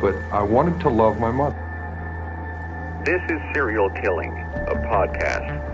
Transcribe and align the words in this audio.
but 0.00 0.14
I 0.32 0.42
wanted 0.42 0.80
to 0.80 0.88
love 0.88 1.20
my 1.20 1.30
mother. 1.30 1.56
This 3.04 3.20
is 3.30 3.38
Serial 3.52 3.90
Killing, 3.90 4.32
a 4.66 4.74
podcast. 4.88 5.66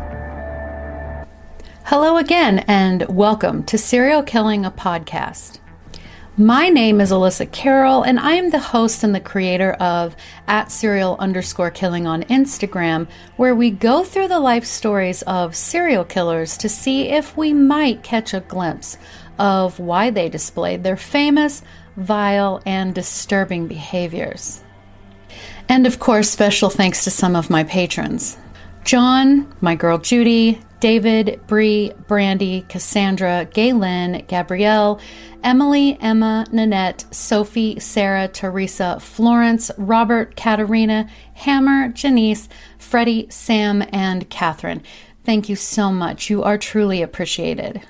Hello 1.85 2.17
again, 2.17 2.65
and 2.67 3.07
welcome 3.09 3.63
to 3.65 3.79
Serial 3.79 4.25
Killing, 4.25 4.65
a 4.65 4.71
podcast. 4.73 5.61
My 6.37 6.69
name 6.69 7.01
is 7.01 7.13
Alyssa 7.13 7.51
Carroll, 7.53 8.03
and 8.03 8.19
I 8.19 8.33
am 8.33 8.51
the 8.51 8.59
host 8.59 9.05
and 9.05 9.15
the 9.15 9.21
creator 9.21 9.75
of 9.75 10.17
at 10.49 10.73
serial 10.73 11.17
underscore 11.21 11.71
killing 11.71 12.09
on 12.09 12.25
Instagram, 12.25 13.07
where 13.37 13.55
we 13.55 13.71
go 13.71 14.03
through 14.03 14.27
the 14.27 14.41
life 14.41 14.65
stories 14.65 15.23
of 15.23 15.55
serial 15.55 16.05
killers 16.05 16.57
to 16.57 16.69
see 16.69 17.11
if 17.11 17.37
we 17.37 17.53
might 17.53 18.03
catch 18.03 18.35
a 18.35 18.41
glimpse 18.41 18.99
of 19.39 19.79
why 19.79 20.11
they 20.11 20.29
displayed 20.29 20.83
their 20.83 20.97
famous, 20.97 21.63
vile, 21.97 22.63
and 22.67 22.95
disturbing 22.95 23.67
behaviors. 23.67 24.63
And 25.69 25.87
of 25.87 25.99
course, 25.99 26.31
special 26.31 26.71
thanks 26.71 27.05
to 27.05 27.11
some 27.11 27.35
of 27.35 27.51
my 27.51 27.65
patrons 27.65 28.39
John, 28.85 29.53
my 29.61 29.75
girl 29.75 29.99
Judy, 29.99 30.61
David, 30.79 31.41
Bree, 31.47 31.93
Brandy, 32.07 32.65
Cassandra, 32.69 33.49
Gaylin, 33.51 34.27
Gabrielle, 34.29 35.01
Emily, 35.43 35.99
Emma, 36.01 36.47
Nanette, 36.53 37.05
Sophie, 37.11 37.81
Sarah, 37.81 38.29
Teresa, 38.29 38.99
Florence, 39.01 39.71
Robert, 39.79 40.37
Katerina, 40.37 41.09
Hammer, 41.35 41.89
Janice, 41.89 42.49
Freddie, 42.79 43.27
Sam, 43.31 43.83
and 43.91 44.29
Catherine. 44.29 44.83
Thank 45.25 45.49
you 45.49 45.57
so 45.57 45.91
much. 45.91 46.31
You 46.31 46.43
are 46.43 46.59
truly 46.59 47.03
appreciated. 47.03 47.83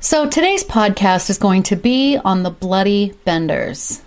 So, 0.00 0.28
today's 0.28 0.62
podcast 0.62 1.28
is 1.28 1.38
going 1.38 1.64
to 1.64 1.74
be 1.74 2.16
on 2.18 2.44
the 2.44 2.50
Bloody 2.50 3.14
Benders. 3.24 4.00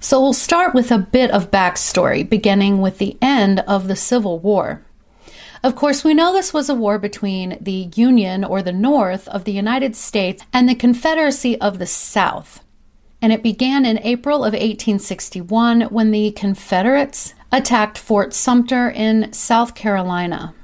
So, 0.00 0.20
we'll 0.20 0.32
start 0.32 0.74
with 0.74 0.90
a 0.90 0.98
bit 0.98 1.30
of 1.30 1.52
backstory, 1.52 2.28
beginning 2.28 2.80
with 2.80 2.98
the 2.98 3.16
end 3.22 3.60
of 3.60 3.86
the 3.86 3.94
Civil 3.94 4.40
War. 4.40 4.84
Of 5.62 5.76
course, 5.76 6.02
we 6.02 6.14
know 6.14 6.32
this 6.32 6.52
was 6.52 6.68
a 6.68 6.74
war 6.74 6.98
between 6.98 7.58
the 7.60 7.90
Union 7.94 8.42
or 8.42 8.60
the 8.60 8.72
North 8.72 9.28
of 9.28 9.44
the 9.44 9.52
United 9.52 9.94
States 9.94 10.42
and 10.52 10.68
the 10.68 10.74
Confederacy 10.74 11.56
of 11.60 11.78
the 11.78 11.86
South. 11.86 12.58
And 13.22 13.32
it 13.32 13.44
began 13.44 13.86
in 13.86 14.00
April 14.02 14.38
of 14.38 14.52
1861 14.52 15.82
when 15.82 16.10
the 16.10 16.32
Confederates 16.32 17.34
attacked 17.52 17.98
Fort 17.98 18.34
Sumter 18.34 18.90
in 18.90 19.32
South 19.32 19.76
Carolina. 19.76 20.54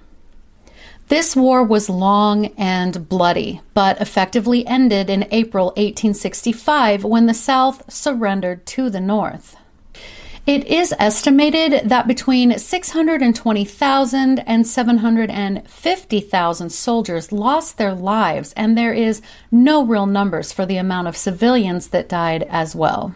This 1.08 1.36
war 1.36 1.62
was 1.62 1.88
long 1.88 2.46
and 2.58 3.08
bloody, 3.08 3.60
but 3.74 4.00
effectively 4.00 4.66
ended 4.66 5.08
in 5.08 5.28
April 5.30 5.66
1865 5.76 7.04
when 7.04 7.26
the 7.26 7.34
South 7.34 7.88
surrendered 7.92 8.66
to 8.66 8.90
the 8.90 9.00
North. 9.00 9.54
It 10.46 10.66
is 10.66 10.92
estimated 10.98 11.88
that 11.88 12.08
between 12.08 12.58
620,000 12.58 14.38
and 14.40 14.66
750,000 14.66 16.70
soldiers 16.70 17.32
lost 17.32 17.78
their 17.78 17.94
lives, 17.94 18.52
and 18.52 18.76
there 18.76 18.92
is 18.92 19.22
no 19.50 19.82
real 19.84 20.04
numbers 20.06 20.52
for 20.52 20.66
the 20.66 20.76
amount 20.76 21.08
of 21.08 21.16
civilians 21.16 21.88
that 21.88 22.08
died 22.08 22.44
as 22.48 22.76
well. 22.76 23.14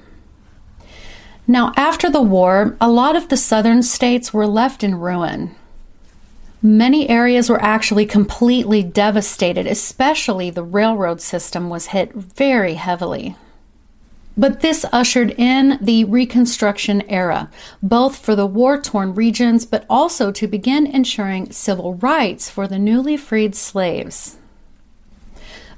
Now, 1.47 1.73
after 1.77 2.11
the 2.11 2.23
war, 2.23 2.77
a 2.81 2.91
lot 2.91 3.15
of 3.17 3.29
the 3.29 3.37
southern 3.37 3.83
states 3.83 4.33
were 4.33 4.47
left 4.47 4.83
in 4.85 4.95
ruin. 4.97 5.57
Many 6.63 7.09
areas 7.09 7.49
were 7.49 7.63
actually 7.63 8.05
completely 8.05 8.83
devastated, 8.83 9.67
especially 9.67 10.51
the 10.51 10.63
railroad 10.63 11.23
system 11.23 11.71
was 11.71 11.87
hit 11.87 12.13
very 12.13 12.75
heavily. 12.75 13.35
But 14.37 14.61
this 14.61 14.85
ushered 14.93 15.35
in 15.39 15.79
the 15.81 16.05
Reconstruction 16.05 17.03
era, 17.09 17.51
both 17.83 18.17
for 18.17 18.37
the 18.37 18.47
war 18.47 18.81
torn 18.81 19.15
regions, 19.15 19.65
but 19.65 19.87
also 19.89 20.31
to 20.33 20.47
begin 20.47 20.87
ensuring 20.87 21.51
civil 21.51 21.95
rights 21.95 22.51
for 22.51 22.69
the 22.69 22.79
newly 22.79 23.17
freed 23.17 23.55
slaves. 23.55 24.37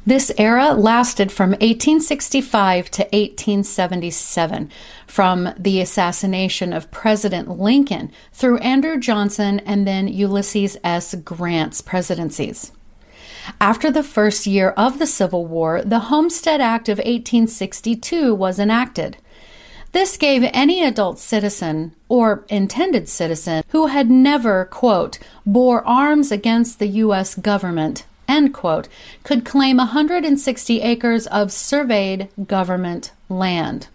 This 0.04 0.32
era 0.36 0.72
lasted 0.72 1.30
from 1.30 1.50
1865 1.50 2.90
to 2.90 3.02
1877, 3.02 4.68
from 5.06 5.54
the 5.56 5.80
assassination 5.80 6.72
of 6.72 6.90
President 6.90 7.48
Lincoln 7.60 8.10
through 8.32 8.58
Andrew 8.58 8.98
Johnson 8.98 9.60
and 9.60 9.86
then 9.86 10.08
Ulysses 10.08 10.76
S. 10.82 11.14
Grant's 11.14 11.80
presidencies. 11.80 12.72
After 13.60 13.92
the 13.92 14.02
first 14.02 14.44
year 14.44 14.70
of 14.70 14.98
the 14.98 15.06
Civil 15.06 15.46
War, 15.46 15.82
the 15.82 16.00
Homestead 16.00 16.60
Act 16.60 16.88
of 16.88 16.98
1862 16.98 18.34
was 18.34 18.58
enacted. 18.58 19.19
This 19.92 20.16
gave 20.16 20.42
any 20.52 20.82
adult 20.82 21.20
citizen 21.20 21.94
or 22.08 22.44
intended 22.48 23.08
citizen 23.08 23.62
who 23.69 23.86
had 23.86 24.10
never, 24.10 24.64
quote, 24.64 25.20
bore 25.46 25.86
arms 25.86 26.32
against 26.32 26.80
the 26.80 26.88
U.S. 26.88 27.36
government 27.36 28.04
end 28.32 28.54
quote, 28.54 28.88
could 29.22 29.44
claim 29.44 29.76
160 29.76 30.81
acres 30.81 31.26
of 31.28 31.53
surveyed 31.53 32.28
government 32.47 33.12
land. 33.28 33.88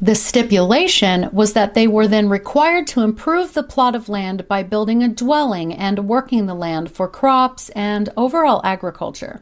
The 0.00 0.14
stipulation 0.14 1.30
was 1.32 1.52
that 1.52 1.74
they 1.74 1.86
were 1.86 2.08
then 2.08 2.28
required 2.28 2.86
to 2.88 3.02
improve 3.02 3.54
the 3.54 3.62
plot 3.62 3.94
of 3.94 4.08
land 4.08 4.48
by 4.48 4.62
building 4.62 5.02
a 5.02 5.08
dwelling 5.08 5.72
and 5.72 6.08
working 6.08 6.46
the 6.46 6.54
land 6.54 6.90
for 6.90 7.08
crops 7.08 7.70
and 7.70 8.08
overall 8.16 8.60
agriculture. 8.64 9.40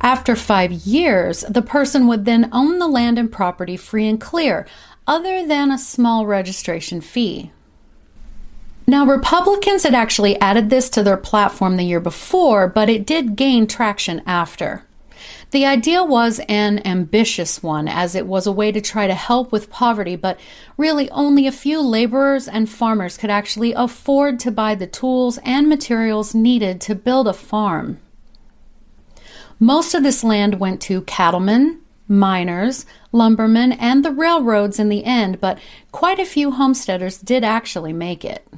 After 0.00 0.34
five 0.34 0.72
years, 0.72 1.44
the 1.48 1.62
person 1.62 2.06
would 2.06 2.24
then 2.24 2.48
own 2.52 2.78
the 2.78 2.88
land 2.88 3.18
and 3.18 3.30
property 3.30 3.76
free 3.76 4.08
and 4.08 4.20
clear, 4.20 4.66
other 5.06 5.46
than 5.46 5.70
a 5.70 5.78
small 5.78 6.26
registration 6.26 7.00
fee. 7.00 7.50
Now, 8.88 9.04
Republicans 9.04 9.82
had 9.82 9.94
actually 9.94 10.40
added 10.40 10.70
this 10.70 10.88
to 10.90 11.02
their 11.02 11.18
platform 11.18 11.76
the 11.76 11.84
year 11.84 12.00
before, 12.00 12.66
but 12.68 12.88
it 12.88 13.04
did 13.04 13.36
gain 13.36 13.66
traction 13.66 14.22
after. 14.24 14.82
The 15.50 15.66
idea 15.66 16.02
was 16.02 16.40
an 16.48 16.80
ambitious 16.86 17.62
one, 17.62 17.86
as 17.86 18.14
it 18.14 18.26
was 18.26 18.46
a 18.46 18.52
way 18.52 18.72
to 18.72 18.80
try 18.80 19.06
to 19.06 19.12
help 19.12 19.52
with 19.52 19.68
poverty, 19.68 20.16
but 20.16 20.40
really 20.78 21.10
only 21.10 21.46
a 21.46 21.52
few 21.52 21.82
laborers 21.82 22.48
and 22.48 22.66
farmers 22.66 23.18
could 23.18 23.28
actually 23.28 23.74
afford 23.74 24.40
to 24.40 24.50
buy 24.50 24.74
the 24.74 24.86
tools 24.86 25.38
and 25.44 25.68
materials 25.68 26.34
needed 26.34 26.80
to 26.80 26.94
build 26.94 27.28
a 27.28 27.34
farm. 27.34 28.00
Most 29.60 29.92
of 29.92 30.02
this 30.02 30.24
land 30.24 30.60
went 30.60 30.80
to 30.82 31.02
cattlemen, 31.02 31.82
miners, 32.08 32.86
lumbermen, 33.12 33.72
and 33.72 34.02
the 34.02 34.12
railroads 34.12 34.78
in 34.78 34.88
the 34.88 35.04
end, 35.04 35.42
but 35.42 35.58
quite 35.92 36.18
a 36.18 36.24
few 36.24 36.52
homesteaders 36.52 37.18
did 37.18 37.44
actually 37.44 37.92
make 37.92 38.24
it. 38.24 38.48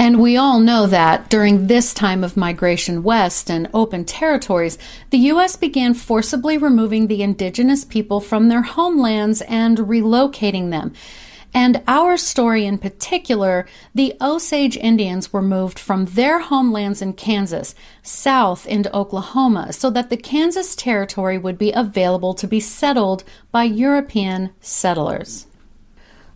And 0.00 0.18
we 0.18 0.38
all 0.38 0.60
know 0.60 0.86
that 0.86 1.28
during 1.28 1.66
this 1.66 1.92
time 1.92 2.24
of 2.24 2.34
migration 2.34 3.02
west 3.02 3.50
and 3.50 3.68
open 3.74 4.06
territories, 4.06 4.78
the 5.10 5.18
U.S. 5.18 5.56
began 5.56 5.92
forcibly 5.92 6.56
removing 6.56 7.06
the 7.06 7.22
indigenous 7.22 7.84
people 7.84 8.18
from 8.18 8.48
their 8.48 8.62
homelands 8.62 9.42
and 9.42 9.76
relocating 9.76 10.70
them. 10.70 10.94
And 11.52 11.82
our 11.86 12.16
story 12.16 12.64
in 12.64 12.78
particular, 12.78 13.66
the 13.94 14.14
Osage 14.22 14.78
Indians 14.78 15.34
were 15.34 15.42
moved 15.42 15.78
from 15.78 16.06
their 16.06 16.40
homelands 16.40 17.02
in 17.02 17.12
Kansas 17.12 17.74
south 18.02 18.66
into 18.66 18.96
Oklahoma 18.96 19.70
so 19.74 19.90
that 19.90 20.08
the 20.08 20.16
Kansas 20.16 20.74
Territory 20.74 21.36
would 21.36 21.58
be 21.58 21.72
available 21.72 22.32
to 22.32 22.46
be 22.46 22.58
settled 22.58 23.22
by 23.52 23.64
European 23.64 24.48
settlers. 24.62 25.46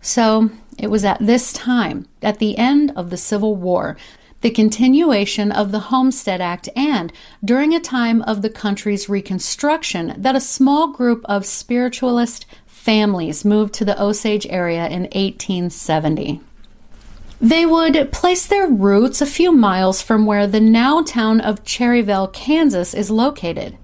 So 0.02 0.50
it 0.79 0.88
was 0.88 1.05
at 1.05 1.19
this 1.21 1.53
time, 1.53 2.06
at 2.23 2.38
the 2.38 2.56
end 2.59 2.93
of 2.97 3.11
the 3.11 3.17
Civil 3.17 3.56
War, 3.56 3.97
the 4.41 4.50
continuation 4.50 5.50
of 5.50 5.73
the 5.73 5.88
Homestead 5.91 6.41
Act, 6.41 6.69
and 6.76 7.12
during 7.43 7.75
a 7.75 7.81
time 7.81 8.21
of 8.23 8.43
the 8.43 8.50
country's 8.50 9.09
reconstruction, 9.09 10.15
that 10.19 10.37
a 10.37 10.41
small 10.41 10.93
group 10.93 11.25
of 11.25 11.47
spiritualist 11.47 12.44
families 12.67 13.44
moved 13.44 13.73
to 13.73 13.85
the 13.85 14.00
Osage 14.00 14.47
area 14.50 14.87
in 14.87 15.05
1870. 15.05 16.41
They 17.41 17.65
would 17.65 18.12
place 18.12 18.47
their 18.47 18.69
roots 18.69 19.20
a 19.20 19.27
few 19.27 19.50
miles 19.53 20.03
from 20.03 20.27
where 20.27 20.47
the 20.47 20.61
now 20.61 21.03
town 21.03 21.41
of 21.41 21.65
Cherryvale, 21.65 22.32
Kansas 22.32 22.93
is 22.93 23.11
located. 23.11 23.77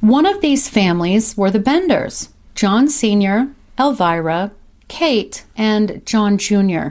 One 0.00 0.26
of 0.26 0.40
these 0.40 0.68
families 0.68 1.36
were 1.36 1.50
the 1.50 1.58
Benders, 1.58 2.30
John 2.54 2.88
Sr., 2.88 3.48
Elvira, 3.78 4.52
Kate, 4.88 5.44
and 5.56 6.04
John 6.06 6.38
Jr. 6.38 6.88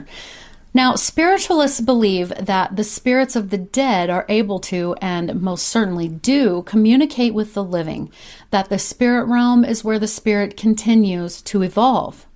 Now, 0.76 0.94
spiritualists 0.94 1.80
believe 1.80 2.28
that 2.38 2.76
the 2.76 2.84
spirits 2.84 3.34
of 3.34 3.48
the 3.48 3.56
dead 3.56 4.10
are 4.10 4.26
able 4.28 4.60
to, 4.60 4.94
and 5.00 5.40
most 5.40 5.68
certainly 5.68 6.06
do, 6.06 6.62
communicate 6.66 7.32
with 7.32 7.54
the 7.54 7.64
living, 7.64 8.10
that 8.50 8.68
the 8.68 8.78
spirit 8.78 9.24
realm 9.24 9.64
is 9.64 9.82
where 9.82 9.98
the 9.98 10.06
spirit 10.06 10.54
continues 10.54 11.40
to 11.42 11.62
evolve. 11.62 12.26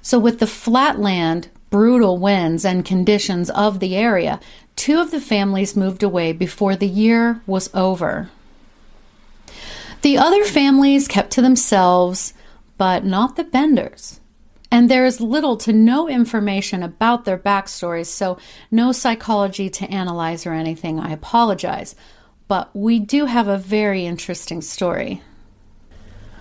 So, 0.00 0.16
with 0.18 0.38
the 0.38 0.46
flatland, 0.46 1.48
brutal 1.70 2.18
winds, 2.18 2.64
and 2.64 2.84
conditions 2.84 3.50
of 3.50 3.80
the 3.80 3.96
area, 3.96 4.38
two 4.76 5.00
of 5.00 5.10
the 5.10 5.20
families 5.20 5.74
moved 5.74 6.04
away 6.04 6.32
before 6.32 6.76
the 6.76 6.86
year 6.86 7.40
was 7.48 7.68
over. 7.74 8.30
The 10.02 10.18
other 10.18 10.44
families 10.44 11.08
kept 11.08 11.32
to 11.32 11.42
themselves, 11.42 12.32
but 12.78 13.04
not 13.04 13.34
the 13.34 13.42
Benders. 13.44 14.20
And 14.72 14.90
there 14.90 15.04
is 15.04 15.20
little 15.20 15.58
to 15.58 15.72
no 15.74 16.08
information 16.08 16.82
about 16.82 17.26
their 17.26 17.36
backstories, 17.36 18.06
so 18.06 18.38
no 18.70 18.90
psychology 18.90 19.68
to 19.68 19.90
analyze 19.90 20.46
or 20.46 20.54
anything. 20.54 20.98
I 20.98 21.12
apologize. 21.12 21.94
But 22.48 22.74
we 22.74 22.98
do 22.98 23.26
have 23.26 23.48
a 23.48 23.58
very 23.58 24.06
interesting 24.06 24.62
story. 24.62 25.20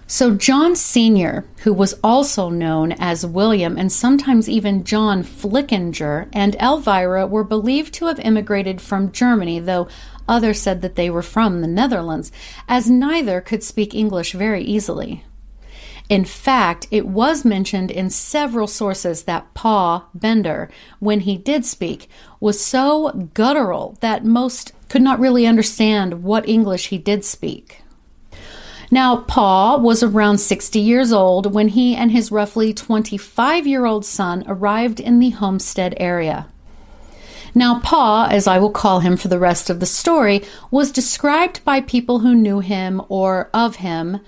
So, 0.07 0.33
John 0.33 0.77
Sr., 0.77 1.43
who 1.63 1.73
was 1.73 1.99
also 2.01 2.47
known 2.47 2.93
as 2.93 3.25
William 3.25 3.77
and 3.77 3.91
sometimes 3.91 4.47
even 4.47 4.85
John 4.85 5.23
Flickinger, 5.23 6.29
and 6.31 6.55
Elvira 6.55 7.27
were 7.27 7.43
believed 7.43 7.93
to 7.95 8.05
have 8.05 8.19
immigrated 8.21 8.79
from 8.79 9.11
Germany, 9.11 9.59
though 9.59 9.89
others 10.29 10.61
said 10.61 10.81
that 10.81 10.95
they 10.95 11.09
were 11.09 11.21
from 11.21 11.59
the 11.59 11.67
Netherlands, 11.67 12.31
as 12.69 12.89
neither 12.89 13.41
could 13.41 13.61
speak 13.61 13.93
English 13.93 14.31
very 14.31 14.63
easily. 14.63 15.25
In 16.11 16.25
fact, 16.25 16.87
it 16.91 17.07
was 17.07 17.45
mentioned 17.45 17.89
in 17.89 18.09
several 18.09 18.67
sources 18.67 19.23
that 19.23 19.53
Pa 19.53 20.07
Bender, 20.13 20.69
when 20.99 21.21
he 21.21 21.37
did 21.37 21.63
speak, 21.63 22.09
was 22.41 22.59
so 22.59 23.29
guttural 23.33 23.97
that 24.01 24.25
most 24.25 24.73
could 24.89 25.01
not 25.01 25.21
really 25.21 25.47
understand 25.47 26.21
what 26.21 26.49
English 26.49 26.89
he 26.89 26.97
did 26.97 27.23
speak. 27.23 27.81
Now, 28.91 29.21
Pa 29.21 29.77
was 29.77 30.03
around 30.03 30.39
60 30.39 30.81
years 30.81 31.13
old 31.13 31.53
when 31.53 31.69
he 31.69 31.95
and 31.95 32.11
his 32.11 32.29
roughly 32.29 32.73
25 32.73 33.65
year 33.65 33.85
old 33.85 34.05
son 34.05 34.43
arrived 34.47 34.99
in 34.99 35.19
the 35.19 35.29
homestead 35.29 35.93
area. 35.95 36.49
Now, 37.55 37.79
Pa, 37.79 38.27
as 38.29 38.47
I 38.47 38.59
will 38.59 38.69
call 38.69 38.99
him 38.99 39.15
for 39.15 39.29
the 39.29 39.39
rest 39.39 39.69
of 39.69 39.79
the 39.79 39.85
story, 39.85 40.43
was 40.71 40.91
described 40.91 41.63
by 41.63 41.79
people 41.79 42.19
who 42.19 42.35
knew 42.35 42.59
him 42.59 43.01
or 43.07 43.49
of 43.53 43.77
him, 43.77 44.19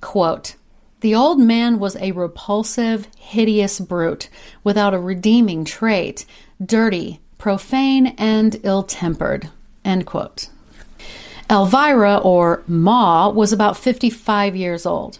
quote, 0.00 0.56
the 1.00 1.14
old 1.14 1.38
man 1.38 1.78
was 1.78 1.96
a 1.96 2.12
repulsive, 2.12 3.08
hideous 3.16 3.78
brute 3.78 4.28
without 4.64 4.94
a 4.94 4.98
redeeming 4.98 5.64
trait, 5.64 6.24
dirty, 6.64 7.20
profane, 7.38 8.08
and 8.18 8.58
ill 8.64 8.82
tempered. 8.82 9.48
Elvira, 11.50 12.18
or 12.18 12.62
Ma, 12.66 13.28
was 13.28 13.52
about 13.52 13.76
55 13.76 14.54
years 14.54 14.84
old. 14.84 15.18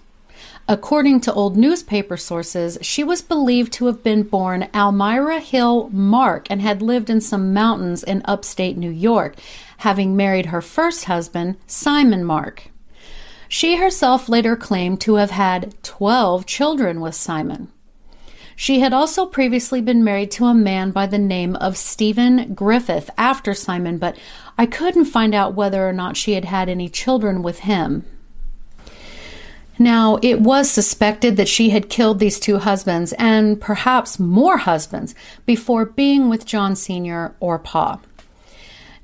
According 0.71 1.23
to 1.23 1.33
old 1.33 1.57
newspaper 1.57 2.19
sources, 2.19 2.77
she 2.83 3.03
was 3.03 3.23
believed 3.23 3.73
to 3.75 3.87
have 3.87 4.03
been 4.03 4.25
born 4.25 4.69
Almira 4.75 5.41
Hill 5.41 5.89
Mark 5.91 6.47
and 6.51 6.61
had 6.61 6.83
lived 6.83 7.09
in 7.09 7.23
some 7.23 7.55
mountains 7.55 8.03
in 8.03 8.21
upstate 8.27 8.77
New 8.77 8.91
York, 8.91 9.37
having 9.79 10.15
married 10.15 10.47
her 10.47 10.61
first 10.61 11.05
husband, 11.05 11.57
Simon 11.67 12.23
Mark. 12.23 12.69
She 13.49 13.77
herself 13.77 14.29
later 14.29 14.57
claimed 14.57 15.01
to 15.03 15.15
have 15.15 15.31
had 15.31 15.75
12 15.83 16.45
children 16.45 17.01
with 17.01 17.15
Simon. 17.15 17.73
She 18.55 18.81
had 18.81 18.93
also 18.93 19.25
previously 19.25 19.81
been 19.81 20.03
married 20.05 20.31
to 20.33 20.47
a 20.47 20.55
man 20.55 20.91
by 20.91 21.07
the 21.07 21.19
name 21.19 21.57
of 21.57 21.77
Stephen 21.77 22.55
Griffith 22.55 23.09
after 23.17 23.55
Simon, 23.55 23.99
but 23.99 24.19
I 24.59 24.67
couldn't 24.67 25.05
find 25.05 25.35
out 25.35 25.55
whether 25.55 25.89
or 25.89 25.93
not 25.93 26.17
she 26.17 26.33
had 26.33 26.45
had 26.45 26.69
any 26.69 26.89
children 26.89 27.43
with 27.43 27.61
him. 27.61 28.05
Now, 29.79 30.19
it 30.23 30.41
was 30.41 30.69
suspected 30.69 31.37
that 31.37 31.49
she 31.49 31.71
had 31.71 31.89
killed 31.89 32.19
these 32.19 32.41
two 32.41 32.59
husbands 32.59 33.13
and 33.13 33.61
perhaps 33.61 34.19
more 34.19 34.59
husbands 34.59 35.15
before 35.47 35.85
being 35.85 36.29
with 36.29 36.45
John 36.45 36.75
Sr. 36.75 37.37
or 37.39 37.61
Pa. 37.61 38.01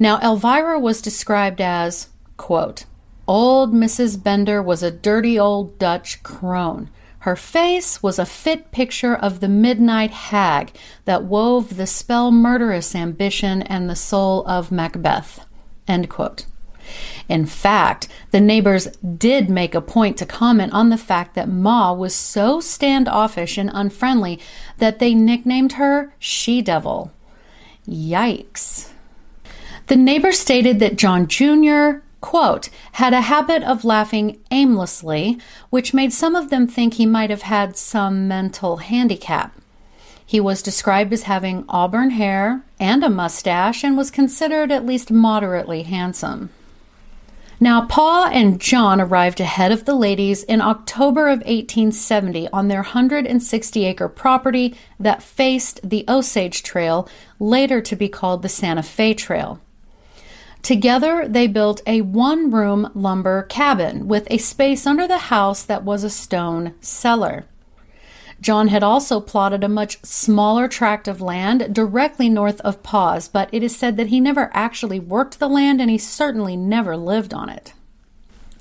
Now, 0.01 0.19
Elvira 0.19 0.81
was 0.81 1.01
described 1.01 1.61
as, 1.61 2.09
quote, 2.37 2.87
Old 3.27 3.73
Mrs. 3.73 4.23
Bender 4.23 4.63
was 4.63 4.83
a 4.83 4.91
dirty 4.91 5.39
old 5.39 5.79
Dutch 5.79 6.23
crone. 6.23 6.91
Her 7.21 7.37
face 7.37 8.03
was 8.03 8.19
a 8.19 8.27
fit 8.27 8.71
picture 8.71 9.15
of 9.15 9.41
the 9.41 9.49
midnight 9.49 10.11
hag 10.11 10.73
that 11.07 11.25
wove 11.25 11.79
the 11.79 11.87
spell 11.87 12.31
murderous 12.31 12.95
ambition 12.95 13.63
and 13.63 13.89
the 13.89 13.97
soul 13.97 14.47
of 14.47 14.71
Macbeth. 14.71 15.47
In 15.89 17.47
fact, 17.47 18.09
the 18.31 18.41
neighbors 18.43 18.89
did 18.99 19.49
make 19.49 19.75
a 19.75 19.81
point 19.81 20.19
to 20.19 20.27
comment 20.27 20.75
on 20.75 20.91
the 20.91 20.99
fact 20.99 21.35
that 21.35 21.49
Ma 21.49 21.95
was 21.95 22.15
so 22.15 22.61
standoffish 22.61 23.57
and 23.57 23.71
unfriendly 23.73 24.39
that 24.77 24.99
they 24.99 25.15
nicknamed 25.15 25.73
her 25.73 26.13
She 26.19 26.61
Devil. 26.61 27.11
Yikes. 27.89 28.91
The 29.87 29.97
neighbor 29.97 30.33
stated 30.33 30.79
that 30.81 30.97
John 30.97 31.27
Jr., 31.27 32.01
quote, 32.25 32.71
had 32.93 33.13
a 33.13 33.21
habit 33.21 33.63
of 33.63 33.85
laughing 33.85 34.39
aimlessly, 34.51 35.39
which 35.69 35.93
made 35.93 36.11
some 36.11 36.35
of 36.35 36.49
them 36.49 36.67
think 36.67 36.95
he 36.95 37.05
might 37.05 37.29
have 37.29 37.43
had 37.43 37.77
some 37.77 38.27
mental 38.27 38.79
handicap. 38.79 39.55
He 40.25 40.41
was 40.41 40.63
described 40.63 41.13
as 41.13 41.25
having 41.25 41.67
auburn 41.69 42.09
hair 42.13 42.63
and 42.81 43.05
a 43.05 43.11
mustache 43.11 43.85
and 43.85 43.95
was 43.95 44.11
considered 44.11 44.73
at 44.73 44.87
least 44.87 45.11
moderately 45.11 45.83
handsome. 45.83 46.49
Now, 47.61 47.85
Pa 47.85 48.31
and 48.33 48.59
John 48.59 49.03
arrived 49.03 49.39
ahead 49.39 49.71
of 49.71 49.85
the 49.85 49.95
ladies 49.95 50.45
in 50.45 50.63
October 50.63 51.29
of 51.29 51.41
1870 51.41 52.49
on 52.55 52.69
their 52.69 52.81
160 52.81 53.85
acre 53.85 54.09
property 54.09 54.75
that 54.99 55.23
faced 55.23 55.79
the 55.87 56.07
Osage 56.09 56.63
Trail, 56.63 57.07
later 57.39 57.83
to 57.83 57.95
be 57.95 58.09
called 58.09 58.41
the 58.41 58.49
Santa 58.49 58.83
Fe 58.83 59.13
Trail. 59.13 59.61
Together, 60.65 61.29
they 61.29 61.47
built 61.47 61.83
a 61.87 62.01
one 62.01 62.51
room 62.51 62.91
lumber 62.95 63.43
cabin 63.43 64.09
with 64.09 64.27
a 64.31 64.39
space 64.39 64.87
under 64.87 65.07
the 65.07 65.29
house 65.29 65.63
that 65.63 65.85
was 65.85 66.03
a 66.03 66.09
stone 66.09 66.75
cellar. 66.81 67.45
John 68.41 68.69
had 68.69 68.83
also 68.83 69.21
plotted 69.21 69.63
a 69.63 69.69
much 69.69 70.03
smaller 70.03 70.67
tract 70.67 71.07
of 71.07 71.21
land 71.21 71.75
directly 71.75 72.31
north 72.31 72.63
of 72.63 72.83
Pa's, 72.83 73.29
but 73.29 73.51
it 73.53 73.63
is 73.63 73.77
said 73.77 73.99
that 73.99 74.07
he 74.07 74.21
never 74.21 74.51
actually 74.55 74.99
worked 74.99 75.39
the 75.39 75.51
land 75.51 75.83
and 75.83 75.91
he 75.91 75.99
certainly 75.99 76.57
never 76.57 76.97
lived 76.97 77.35
on 77.35 77.51
it. 77.51 77.75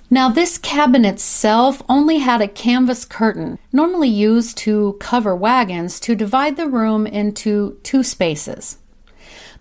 Now, 0.09 0.27
this 0.27 0.57
cabin 0.57 1.05
itself 1.05 1.81
only 1.87 2.17
had 2.17 2.41
a 2.41 2.49
canvas 2.49 3.05
curtain, 3.05 3.59
normally 3.71 4.09
used 4.09 4.57
to 4.57 4.97
cover 4.99 5.33
wagons, 5.33 6.01
to 6.01 6.15
divide 6.15 6.57
the 6.57 6.67
room 6.67 7.07
into 7.07 7.79
two 7.81 8.03
spaces. 8.03 8.77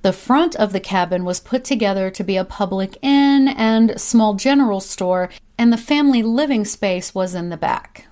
The 0.03 0.13
front 0.13 0.57
of 0.57 0.73
the 0.73 0.81
cabin 0.81 1.25
was 1.25 1.39
put 1.39 1.63
together 1.63 2.11
to 2.11 2.25
be 2.25 2.37
a 2.37 2.45
public 2.45 2.99
inn 3.03 3.47
and 3.47 4.01
small 4.01 4.35
general 4.35 4.81
store, 4.81 5.31
and 5.57 5.73
the 5.73 5.77
family 5.77 6.25
living 6.25 6.65
space 6.65 7.15
was 7.15 7.37
in 7.37 7.51
the 7.51 7.57
back. 7.57 8.09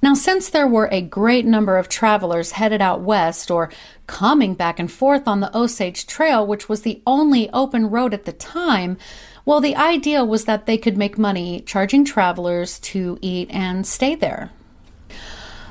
Now, 0.00 0.14
since 0.14 0.48
there 0.48 0.68
were 0.68 0.88
a 0.92 1.02
great 1.02 1.44
number 1.44 1.76
of 1.76 1.88
travelers 1.88 2.52
headed 2.52 2.80
out 2.80 3.00
west 3.00 3.50
or 3.50 3.68
coming 4.06 4.54
back 4.54 4.78
and 4.78 4.90
forth 4.90 5.26
on 5.26 5.40
the 5.40 5.56
Osage 5.56 6.06
Trail, 6.06 6.46
which 6.46 6.68
was 6.68 6.82
the 6.82 7.02
only 7.04 7.50
open 7.50 7.90
road 7.90 8.14
at 8.14 8.24
the 8.24 8.32
time, 8.32 8.96
well, 9.44 9.60
the 9.60 9.74
idea 9.74 10.24
was 10.24 10.44
that 10.44 10.66
they 10.66 10.78
could 10.78 10.96
make 10.96 11.18
money 11.18 11.62
charging 11.62 12.04
travelers 12.04 12.78
to 12.80 13.18
eat 13.20 13.50
and 13.50 13.84
stay 13.84 14.14
there. 14.14 14.50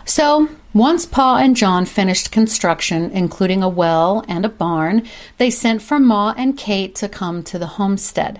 So, 0.07 0.47
once 0.73 1.05
Pa 1.05 1.35
and 1.35 1.53
John 1.53 1.85
finished 1.85 2.31
construction, 2.31 3.11
including 3.11 3.61
a 3.61 3.67
well 3.67 4.23
and 4.29 4.45
a 4.45 4.49
barn, 4.49 5.05
they 5.37 5.49
sent 5.49 5.81
for 5.81 5.99
Ma 5.99 6.33
and 6.37 6.57
Kate 6.57 6.95
to 6.95 7.09
come 7.09 7.43
to 7.43 7.59
the 7.59 7.75
homestead. 7.75 8.39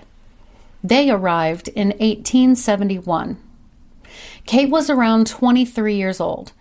They 0.82 1.10
arrived 1.10 1.68
in 1.68 1.88
1871. 1.88 3.36
Kate 4.46 4.70
was 4.70 4.88
around 4.88 5.26
23 5.26 5.94
years 5.94 6.20
old. 6.20 6.52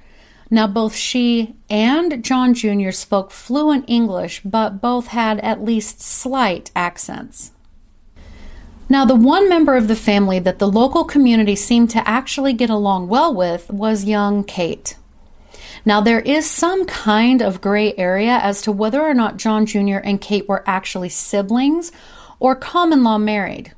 Now, 0.51 0.67
both 0.67 0.93
she 0.93 1.55
and 1.69 2.21
John 2.21 2.53
Jr. 2.53 2.91
spoke 2.91 3.31
fluent 3.31 3.85
English, 3.87 4.41
but 4.43 4.81
both 4.81 5.07
had 5.07 5.39
at 5.39 5.63
least 5.63 6.01
slight 6.01 6.69
accents. 6.75 7.51
Now, 8.89 9.05
the 9.05 9.15
one 9.15 9.47
member 9.47 9.77
of 9.77 9.87
the 9.87 9.95
family 9.95 10.39
that 10.39 10.59
the 10.59 10.67
local 10.67 11.05
community 11.05 11.55
seemed 11.55 11.89
to 11.91 12.05
actually 12.07 12.51
get 12.51 12.69
along 12.69 13.07
well 13.07 13.33
with 13.33 13.69
was 13.69 14.03
young 14.03 14.43
Kate. 14.43 14.96
Now, 15.85 16.01
there 16.01 16.19
is 16.19 16.49
some 16.49 16.85
kind 16.85 17.41
of 17.41 17.61
gray 17.61 17.93
area 17.95 18.37
as 18.37 18.61
to 18.63 18.71
whether 18.71 19.01
or 19.01 19.13
not 19.13 19.37
John 19.37 19.65
Jr. 19.65 19.97
and 19.97 20.21
Kate 20.21 20.47
were 20.47 20.63
actually 20.67 21.09
siblings 21.09 21.91
or 22.39 22.55
common 22.55 23.03
law 23.03 23.17
married. 23.17 23.73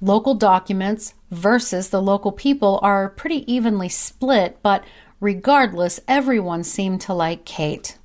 Local 0.00 0.34
documents 0.34 1.14
versus 1.30 1.90
the 1.90 2.02
local 2.02 2.32
people 2.32 2.78
are 2.82 3.08
pretty 3.08 3.50
evenly 3.52 3.88
split, 3.88 4.58
but 4.62 4.84
Regardless, 5.22 6.00
everyone 6.08 6.64
seemed 6.64 7.00
to 7.02 7.14
like 7.14 7.44
Kate. 7.44 7.96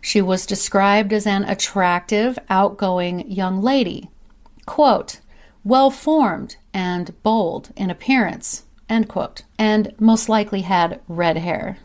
She 0.00 0.22
was 0.22 0.46
described 0.46 1.12
as 1.12 1.26
an 1.26 1.44
attractive, 1.44 2.38
outgoing 2.48 3.30
young 3.30 3.60
lady, 3.60 4.08
quote, 4.64 5.20
well 5.62 5.90
formed 5.90 6.56
and 6.72 7.22
bold 7.22 7.68
in 7.76 7.90
appearance, 7.90 8.64
end 8.88 9.10
quote, 9.10 9.42
and 9.58 9.92
most 10.00 10.30
likely 10.30 10.62
had 10.62 11.02
red 11.06 11.36
hair. 11.36 11.76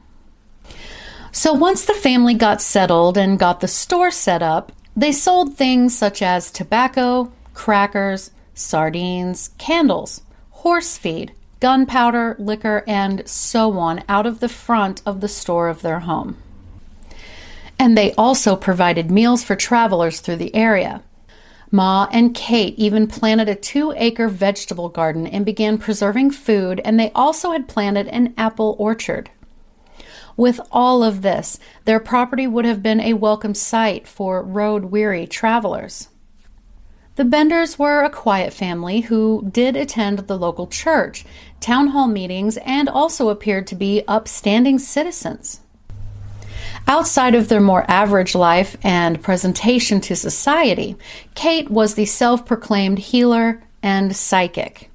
So 1.32 1.54
once 1.54 1.86
the 1.86 1.94
family 1.94 2.36
got 2.36 2.62
settled 2.62 3.18
and 3.18 3.40
got 3.40 3.60
the 3.60 3.68
store 3.68 4.12
set 4.12 4.44
up, 4.44 4.72
they 4.96 5.12
sold 5.12 5.56
things 5.56 5.98
such 5.98 6.22
as 6.22 6.52
tobacco, 6.52 7.32
crackers, 7.54 8.32
sardines, 8.54 9.50
candles, 9.58 10.22
horse 10.52 10.98
feed, 10.98 11.34
gunpowder, 11.60 12.36
liquor, 12.38 12.84
and 12.88 13.28
so 13.28 13.78
on 13.80 14.04
out 14.08 14.26
of 14.26 14.40
the 14.42 14.50
front 14.50 15.02
of 15.06 15.22
the 15.22 15.28
store 15.28 15.70
of 15.70 15.82
their 15.82 16.02
home. 16.02 16.38
And 17.80 17.98
they 17.98 18.14
also 18.14 18.56
provided 18.56 19.10
meals 19.10 19.44
for 19.44 19.56
travelers 19.56 20.20
through 20.20 20.36
the 20.36 20.56
area. 20.56 21.02
Ma 21.72 22.08
and 22.12 22.36
Kate 22.36 22.76
even 22.78 23.08
planted 23.08 23.50
a 23.50 23.56
two 23.56 23.94
acre 23.98 24.28
vegetable 24.28 24.90
garden 24.90 25.26
and 25.26 25.44
began 25.44 25.80
preserving 25.80 26.30
food, 26.30 26.80
and 26.86 27.00
they 27.00 27.12
also 27.16 27.52
had 27.52 27.68
planted 27.68 28.08
an 28.10 28.34
apple 28.38 28.76
orchard. 28.78 29.32
With 30.36 30.60
all 30.72 31.04
of 31.04 31.22
this, 31.22 31.60
their 31.86 32.00
property 32.00 32.48
would 32.48 32.66
have 32.66 32.82
been 32.82 33.00
a 33.00 33.14
welcome 33.14 33.54
sight 33.54 34.08
for 34.08 34.42
road 34.42 34.86
weary 34.86 35.28
travelers. 35.28 36.10
The 37.16 37.26
Benders 37.26 37.78
were 37.78 38.02
a 38.02 38.10
quiet 38.10 38.54
family 38.54 39.02
who 39.02 39.48
did 39.52 39.76
attend 39.76 40.20
the 40.20 40.38
local 40.38 40.66
church, 40.66 41.26
town 41.60 41.88
hall 41.88 42.08
meetings, 42.08 42.58
and 42.66 42.90
also 42.90 43.30
appeared 43.30 43.68
to 43.68 43.76
be 43.76 44.04
upstanding 44.08 44.80
citizens. 44.80 45.60
Outside 46.88 47.36
of 47.36 47.50
their 47.50 47.62
more 47.62 47.86
average 47.88 48.34
life 48.34 48.76
and 48.84 49.22
presentation 49.22 50.02
to 50.02 50.16
society, 50.16 50.96
Kate 51.36 51.70
was 51.70 51.94
the 51.94 52.06
self 52.06 52.48
proclaimed 52.48 52.98
healer 52.98 53.62
and 53.84 54.16
psychic. 54.16 54.90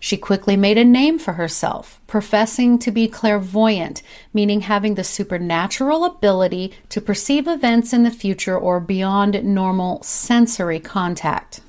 She 0.00 0.16
quickly 0.16 0.56
made 0.56 0.78
a 0.78 0.84
name 0.84 1.18
for 1.18 1.34
herself, 1.34 2.00
professing 2.06 2.78
to 2.80 2.90
be 2.90 3.08
clairvoyant, 3.08 4.02
meaning 4.32 4.62
having 4.62 4.94
the 4.94 5.04
supernatural 5.04 6.04
ability 6.04 6.72
to 6.90 7.00
perceive 7.00 7.46
events 7.48 7.92
in 7.92 8.02
the 8.02 8.10
future 8.10 8.56
or 8.56 8.80
beyond 8.80 9.42
normal 9.44 10.02
sensory 10.02 10.80
contact. 10.80 11.60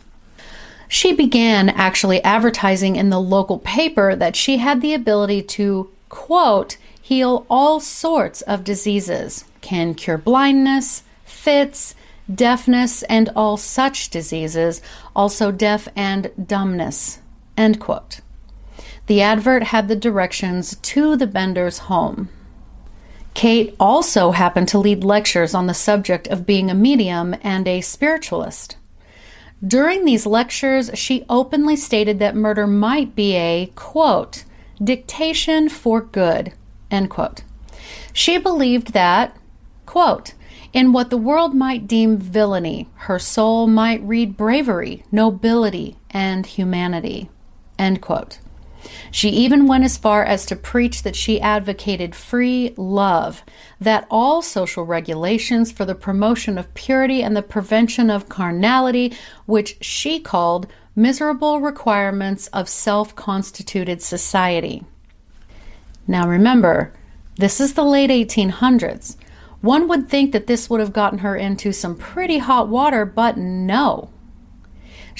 She 0.88 1.14
began 1.14 1.70
actually 1.70 2.24
advertising 2.24 2.96
in 2.96 3.10
the 3.10 3.20
local 3.20 3.60
paper 3.60 4.16
that 4.16 4.36
she 4.36 4.58
had 4.58 4.82
the 4.82 4.94
ability 4.94 5.42
to, 5.44 5.90
quote, 6.10 6.78
heal 7.02 7.46
all 7.50 7.80
sorts 7.80 8.42
of 8.42 8.64
diseases, 8.64 9.46
can 9.62 9.94
cure 9.94 10.18
blindness, 10.18 11.04
fits, 11.26 11.96
deafness, 12.34 13.04
and 13.04 13.30
all 13.36 13.58
such 13.58 14.10
diseases, 14.10 14.82
also 15.16 15.52
deaf 15.52 15.88
and 15.96 16.32
dumbness, 16.48 17.20
End 17.58 17.80
quote. 17.80 18.22
The 19.08 19.22
advert 19.22 19.64
had 19.64 19.88
the 19.88 19.96
directions 19.96 20.76
to 20.76 21.18
the 21.18 21.28
Bender's 21.28 21.80
home. 21.80 22.30
Kate 23.34 23.76
also 23.80 24.32
happened 24.32 24.68
to 24.70 24.80
lead 24.80 25.04
lectures 25.04 25.54
on 25.54 25.68
the 25.68 25.74
subject 25.74 26.28
of 26.28 26.46
being 26.46 26.70
a 26.70 26.76
medium 26.76 27.36
and 27.42 27.68
a 27.68 27.82
spiritualist. 27.82 28.78
During 29.66 30.06
these 30.06 30.26
lectures, 30.26 30.92
she 30.94 31.26
openly 31.30 31.76
stated 31.76 32.20
that 32.20 32.36
murder 32.36 32.68
might 32.68 33.16
be 33.16 33.36
a, 33.36 33.72
quote, 33.76 34.44
dictation 34.84 35.70
for 35.70 36.02
good, 36.02 36.54
end 36.92 37.10
quote. 37.10 37.44
She 38.14 38.38
believed 38.38 38.94
that, 38.94 39.36
quote, 39.86 40.34
in 40.74 40.92
what 40.92 41.10
the 41.10 41.18
world 41.18 41.56
might 41.56 41.88
deem 41.88 42.18
villainy, 42.18 42.88
her 42.96 43.18
soul 43.18 43.68
might 43.68 44.02
read 44.04 44.38
bravery, 44.38 45.04
nobility, 45.12 45.96
and 46.12 46.46
humanity. 46.46 47.30
End 47.78 48.02
quote. 48.02 48.40
She 49.12 49.30
even 49.30 49.68
went 49.68 49.84
as 49.84 49.98
far 49.98 50.24
as 50.24 50.46
to 50.46 50.56
preach 50.56 51.04
that 51.04 51.16
she 51.16 51.42
advocated 51.42 52.16
free 52.16 52.74
love, 52.78 53.44
that 53.80 54.08
all 54.10 54.42
social 54.42 54.84
regulations 54.84 55.72
for 55.72 55.86
the 55.86 55.96
promotion 55.96 56.58
of 56.58 56.74
purity 56.74 57.22
and 57.22 57.36
the 57.36 57.42
prevention 57.42 58.10
of 58.10 58.30
carnality, 58.30 59.14
which 59.46 59.78
she 59.82 60.20
called 60.20 60.68
miserable 60.96 61.60
requirements 61.60 62.48
of 62.48 62.70
self 62.70 63.16
constituted 63.16 64.02
society. 64.02 64.84
Now 66.08 66.28
remember, 66.28 66.94
this 67.36 67.60
is 67.60 67.74
the 67.74 67.84
late 67.84 68.10
1800s. 68.10 69.16
One 69.62 69.88
would 69.88 70.08
think 70.08 70.32
that 70.32 70.48
this 70.48 70.70
would 70.70 70.80
have 70.80 70.94
gotten 70.94 71.20
her 71.20 71.36
into 71.36 71.72
some 71.72 71.96
pretty 71.96 72.38
hot 72.38 72.68
water, 72.70 73.06
but 73.06 73.38
no. 73.38 74.10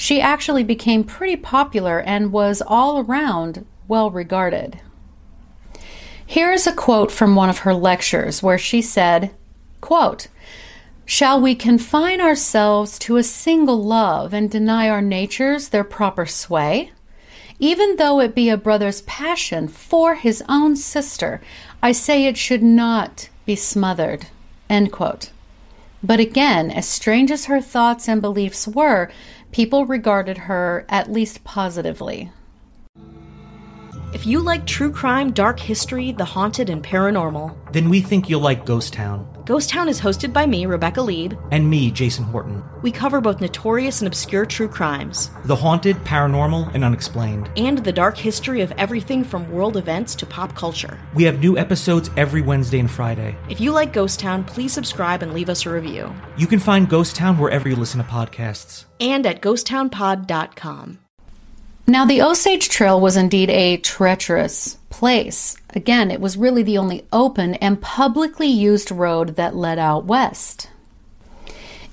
She 0.00 0.20
actually 0.20 0.62
became 0.62 1.02
pretty 1.02 1.34
popular 1.34 1.98
and 1.98 2.30
was 2.30 2.62
all 2.64 3.00
around 3.00 3.66
well 3.88 4.12
regarded. 4.12 4.80
Here 6.24 6.52
is 6.52 6.68
a 6.68 6.72
quote 6.72 7.10
from 7.10 7.34
one 7.34 7.50
of 7.50 7.58
her 7.58 7.74
lectures 7.74 8.40
where 8.40 8.58
she 8.58 8.80
said, 8.80 9.34
quote, 9.80 10.28
Shall 11.04 11.40
we 11.40 11.56
confine 11.56 12.20
ourselves 12.20 12.96
to 13.00 13.16
a 13.16 13.24
single 13.24 13.82
love 13.82 14.32
and 14.32 14.48
deny 14.48 14.88
our 14.88 15.02
natures 15.02 15.70
their 15.70 15.82
proper 15.82 16.26
sway? 16.26 16.92
Even 17.58 17.96
though 17.96 18.20
it 18.20 18.36
be 18.36 18.48
a 18.48 18.56
brother's 18.56 19.02
passion 19.02 19.66
for 19.66 20.14
his 20.14 20.44
own 20.48 20.76
sister, 20.76 21.40
I 21.82 21.90
say 21.90 22.24
it 22.24 22.36
should 22.36 22.62
not 22.62 23.30
be 23.46 23.56
smothered. 23.56 24.26
End 24.70 24.92
quote. 24.92 25.32
But 26.02 26.20
again, 26.20 26.70
as 26.70 26.86
strange 26.86 27.30
as 27.32 27.46
her 27.46 27.60
thoughts 27.60 28.08
and 28.08 28.22
beliefs 28.22 28.68
were, 28.68 29.10
people 29.52 29.86
regarded 29.86 30.38
her 30.38 30.84
at 30.88 31.10
least 31.10 31.44
positively. 31.44 32.30
If 34.14 34.26
you 34.26 34.40
like 34.40 34.66
true 34.66 34.90
crime, 34.90 35.32
dark 35.32 35.60
history, 35.60 36.12
the 36.12 36.24
haunted, 36.24 36.70
and 36.70 36.82
paranormal, 36.82 37.54
then 37.72 37.90
we 37.90 38.00
think 38.00 38.28
you'll 38.28 38.40
like 38.40 38.64
Ghost 38.64 38.94
Town. 38.94 39.26
Ghost 39.48 39.70
Town 39.70 39.88
is 39.88 39.98
hosted 39.98 40.34
by 40.34 40.44
me, 40.44 40.66
Rebecca 40.66 41.00
Leib, 41.00 41.32
and 41.50 41.70
me, 41.70 41.90
Jason 41.90 42.22
Horton. 42.22 42.62
We 42.82 42.92
cover 42.92 43.18
both 43.18 43.40
notorious 43.40 44.02
and 44.02 44.06
obscure 44.06 44.44
true 44.44 44.68
crimes, 44.68 45.30
the 45.46 45.56
haunted, 45.56 45.96
paranormal, 46.04 46.74
and 46.74 46.84
unexplained, 46.84 47.48
and 47.56 47.78
the 47.78 47.90
dark 47.90 48.18
history 48.18 48.60
of 48.60 48.72
everything 48.72 49.24
from 49.24 49.50
world 49.50 49.78
events 49.78 50.14
to 50.16 50.26
pop 50.26 50.54
culture. 50.54 51.00
We 51.14 51.24
have 51.24 51.40
new 51.40 51.56
episodes 51.56 52.10
every 52.14 52.42
Wednesday 52.42 52.78
and 52.78 52.90
Friday. 52.90 53.38
If 53.48 53.58
you 53.58 53.72
like 53.72 53.94
Ghost 53.94 54.20
Town, 54.20 54.44
please 54.44 54.74
subscribe 54.74 55.22
and 55.22 55.32
leave 55.32 55.48
us 55.48 55.64
a 55.64 55.70
review. 55.70 56.14
You 56.36 56.46
can 56.46 56.58
find 56.58 56.86
Ghost 56.86 57.16
Town 57.16 57.38
wherever 57.38 57.70
you 57.70 57.76
listen 57.76 58.04
to 58.04 58.06
podcasts, 58.06 58.84
and 59.00 59.24
at 59.24 59.40
ghosttownpod.com. 59.40 60.98
Now, 61.90 62.04
the 62.04 62.20
Osage 62.20 62.68
Trail 62.68 63.00
was 63.00 63.16
indeed 63.16 63.48
a 63.48 63.78
treacherous 63.78 64.76
place. 64.90 65.56
Again, 65.70 66.10
it 66.10 66.20
was 66.20 66.36
really 66.36 66.62
the 66.62 66.76
only 66.76 67.06
open 67.14 67.54
and 67.54 67.80
publicly 67.80 68.46
used 68.46 68.90
road 68.90 69.36
that 69.36 69.56
led 69.56 69.78
out 69.78 70.04
west. 70.04 70.68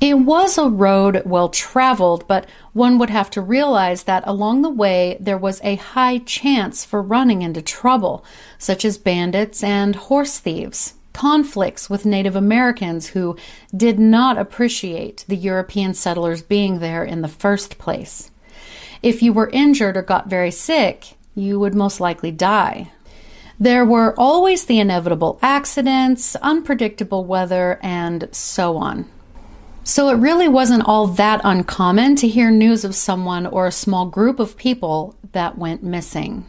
It 0.02 0.16
was 0.16 0.58
a 0.58 0.68
road 0.68 1.22
well 1.26 1.48
traveled, 1.48 2.28
but 2.28 2.46
one 2.74 3.00
would 3.00 3.10
have 3.10 3.30
to 3.32 3.42
realize 3.42 4.04
that 4.04 4.28
along 4.28 4.64
the 4.64 4.70
way 4.70 5.16
there 5.22 5.38
was 5.38 5.62
a 5.64 5.76
high 5.76 6.18
chance 6.18 6.84
for 6.84 7.02
running 7.02 7.42
into 7.42 7.62
trouble, 7.62 8.26
such 8.58 8.84
as 8.84 8.98
bandits 8.98 9.64
and 9.64 9.96
horse 9.96 10.40
thieves, 10.40 10.96
conflicts 11.14 11.90
with 11.90 12.06
Native 12.06 12.36
Americans 12.36 13.08
who 13.08 13.38
did 13.74 13.98
not 13.98 14.38
appreciate 14.38 15.24
the 15.30 15.38
European 15.38 15.94
settlers 15.94 16.42
being 16.42 16.80
there 16.80 17.06
in 17.06 17.22
the 17.22 17.30
first 17.30 17.78
place. 17.78 18.30
If 19.06 19.22
you 19.22 19.34
were 19.34 19.52
injured 19.54 19.98
or 19.98 20.02
got 20.02 20.32
very 20.32 20.50
sick, 20.50 21.14
you 21.36 21.60
would 21.60 21.76
most 21.76 22.00
likely 22.00 22.32
die. 22.32 22.92
There 23.60 23.86
were 23.86 24.16
always 24.18 24.66
the 24.66 24.80
inevitable 24.80 25.38
accidents, 25.44 26.36
unpredictable 26.38 27.24
weather, 27.24 27.80
and 27.84 28.28
so 28.32 28.78
on. 28.78 29.08
So 29.84 30.10
it 30.10 30.16
really 30.16 30.48
wasn't 30.48 30.88
all 30.88 31.06
that 31.06 31.40
uncommon 31.44 32.16
to 32.16 32.28
hear 32.28 32.50
news 32.50 32.84
of 32.84 32.96
someone 32.96 33.46
or 33.46 33.68
a 33.68 33.72
small 33.72 34.08
group 34.08 34.40
of 34.40 34.58
people 34.58 35.16
that 35.34 35.56
went 35.56 35.84
missing. 35.84 36.48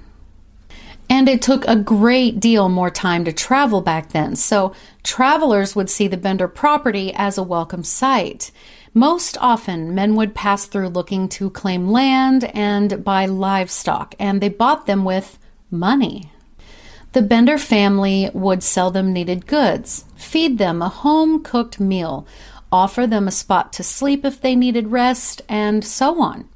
And 1.11 1.29
it 1.29 1.43
took 1.43 1.63
a 1.69 1.77
great 1.77 2.41
deal 2.41 2.71
more 2.71 2.89
time 2.89 3.27
to 3.27 3.35
travel 3.35 3.83
back 3.83 4.13
then, 4.13 4.35
so 4.35 4.73
travelers 5.03 5.77
would 5.77 5.91
see 5.91 6.09
the 6.09 6.17
Bender 6.17 6.49
property 6.49 7.13
as 7.13 7.37
a 7.37 7.43
welcome 7.43 7.85
sight. 7.85 8.51
Most 8.97 9.37
often, 9.43 9.95
men 9.95 10.17
would 10.17 10.35
pass 10.35 10.65
through 10.65 10.88
looking 10.88 11.29
to 11.29 11.50
claim 11.50 11.91
land 11.91 12.45
and 12.55 13.05
buy 13.05 13.26
livestock, 13.26 14.15
and 14.19 14.41
they 14.41 14.49
bought 14.49 14.87
them 14.87 15.05
with 15.05 15.38
money. 15.71 16.33
The 17.12 17.21
Bender 17.21 17.59
family 17.59 18.31
would 18.33 18.62
sell 18.62 18.91
them 18.91 19.12
needed 19.12 19.47
goods, 19.47 20.07
feed 20.15 20.57
them 20.57 20.81
a 20.81 20.88
home 20.88 21.43
cooked 21.43 21.79
meal, 21.79 22.26
offer 22.73 23.07
them 23.07 23.29
a 23.29 23.33
spot 23.33 23.71
to 23.75 23.83
sleep 23.83 24.25
if 24.25 24.41
they 24.41 24.57
needed 24.57 24.91
rest, 24.91 25.43
and 25.47 25.85
so 25.85 26.23
on. 26.23 26.49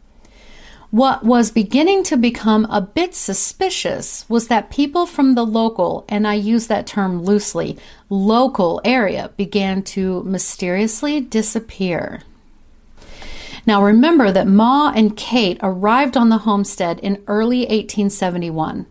What 0.90 1.23
was 1.23 1.50
beginning 1.50 2.04
to 2.04 2.16
become 2.16 2.64
a 2.70 2.80
bit 2.80 3.14
suspicious 3.14 4.25
was 4.30 4.49
that 4.49 4.70
people 4.70 5.04
from 5.04 5.35
the 5.35 5.44
local, 5.44 6.06
and 6.09 6.26
I 6.26 6.35
use 6.35 6.68
that 6.68 6.87
term 6.87 7.23
loosely, 7.23 7.76
local 8.09 8.80
area 8.82 9.30
began 9.37 9.82
to 9.82 10.23
mysteriously 10.23 11.20
disappear. 11.20 12.23
Now 13.66 13.82
remember 13.82 14.32
that 14.32 14.46
Ma 14.46 14.92
and 14.94 15.16
Kate 15.16 15.58
arrived 15.62 16.16
on 16.16 16.28
the 16.28 16.38
homestead 16.38 16.98
in 17.00 17.22
early 17.26 17.60
1871. 17.60 18.86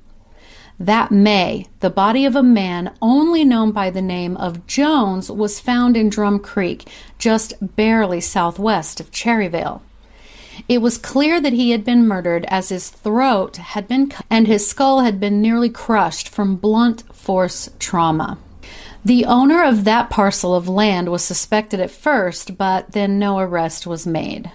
That 0.79 1.11
May, 1.11 1.67
the 1.81 1.89
body 1.89 2.25
of 2.25 2.35
a 2.35 2.43
man 2.43 2.93
only 3.01 3.43
known 3.43 3.71
by 3.71 3.89
the 3.89 4.01
name 4.01 4.37
of 4.37 4.65
Jones 4.65 5.29
was 5.29 5.59
found 5.59 5.97
in 5.97 6.09
Drum 6.09 6.39
Creek, 6.39 6.87
just 7.17 7.53
barely 7.75 8.21
southwest 8.21 9.01
of 9.01 9.11
Cherryvale. 9.11 9.81
It 10.67 10.81
was 10.81 10.97
clear 10.97 11.41
that 11.41 11.53
he 11.53 11.71
had 11.71 11.83
been 11.83 12.07
murdered 12.07 12.45
as 12.45 12.69
his 12.69 12.89
throat 12.89 13.57
had 13.57 13.87
been 13.87 14.07
cut 14.07 14.25
and 14.29 14.47
his 14.47 14.67
skull 14.67 15.01
had 15.01 15.19
been 15.19 15.41
nearly 15.41 15.69
crushed 15.69 16.29
from 16.29 16.55
blunt 16.55 17.03
force 17.13 17.69
trauma. 17.79 18.37
The 19.03 19.25
owner 19.25 19.63
of 19.63 19.85
that 19.85 20.09
parcel 20.09 20.53
of 20.53 20.67
land 20.67 21.09
was 21.09 21.23
suspected 21.23 21.79
at 21.79 21.91
first, 21.91 22.57
but 22.57 22.91
then 22.91 23.17
no 23.17 23.39
arrest 23.39 23.87
was 23.87 24.05
made. 24.05 24.51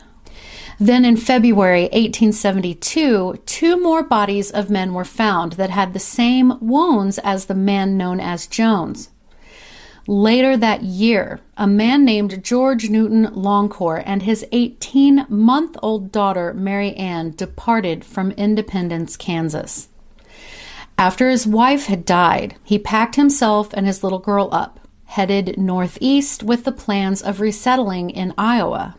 Then 0.78 1.04
in 1.04 1.16
February 1.16 1.84
1872, 1.84 3.42
two 3.46 3.82
more 3.82 4.02
bodies 4.02 4.50
of 4.50 4.70
men 4.70 4.92
were 4.92 5.04
found 5.04 5.52
that 5.52 5.70
had 5.70 5.92
the 5.92 6.00
same 6.00 6.58
wounds 6.60 7.18
as 7.18 7.46
the 7.46 7.54
man 7.54 7.96
known 7.96 8.20
as 8.20 8.46
Jones. 8.46 9.10
Later 10.06 10.56
that 10.58 10.82
year, 10.82 11.40
a 11.56 11.66
man 11.66 12.04
named 12.04 12.44
George 12.44 12.90
Newton 12.90 13.26
Longcore 13.28 14.02
and 14.04 14.22
his 14.22 14.44
18 14.52 15.26
month 15.30 15.78
old 15.82 16.12
daughter, 16.12 16.52
Mary 16.52 16.92
Ann, 16.94 17.30
departed 17.30 18.04
from 18.04 18.32
Independence, 18.32 19.16
Kansas. 19.16 19.88
After 20.96 21.28
his 21.28 21.46
wife 21.46 21.86
had 21.86 22.04
died, 22.04 22.56
he 22.62 22.78
packed 22.78 23.16
himself 23.16 23.70
and 23.74 23.86
his 23.86 24.02
little 24.02 24.20
girl 24.20 24.48
up, 24.52 24.80
headed 25.06 25.58
northeast 25.58 26.42
with 26.42 26.64
the 26.64 26.72
plans 26.72 27.20
of 27.20 27.40
resettling 27.40 28.10
in 28.10 28.32
Iowa. 28.38 28.96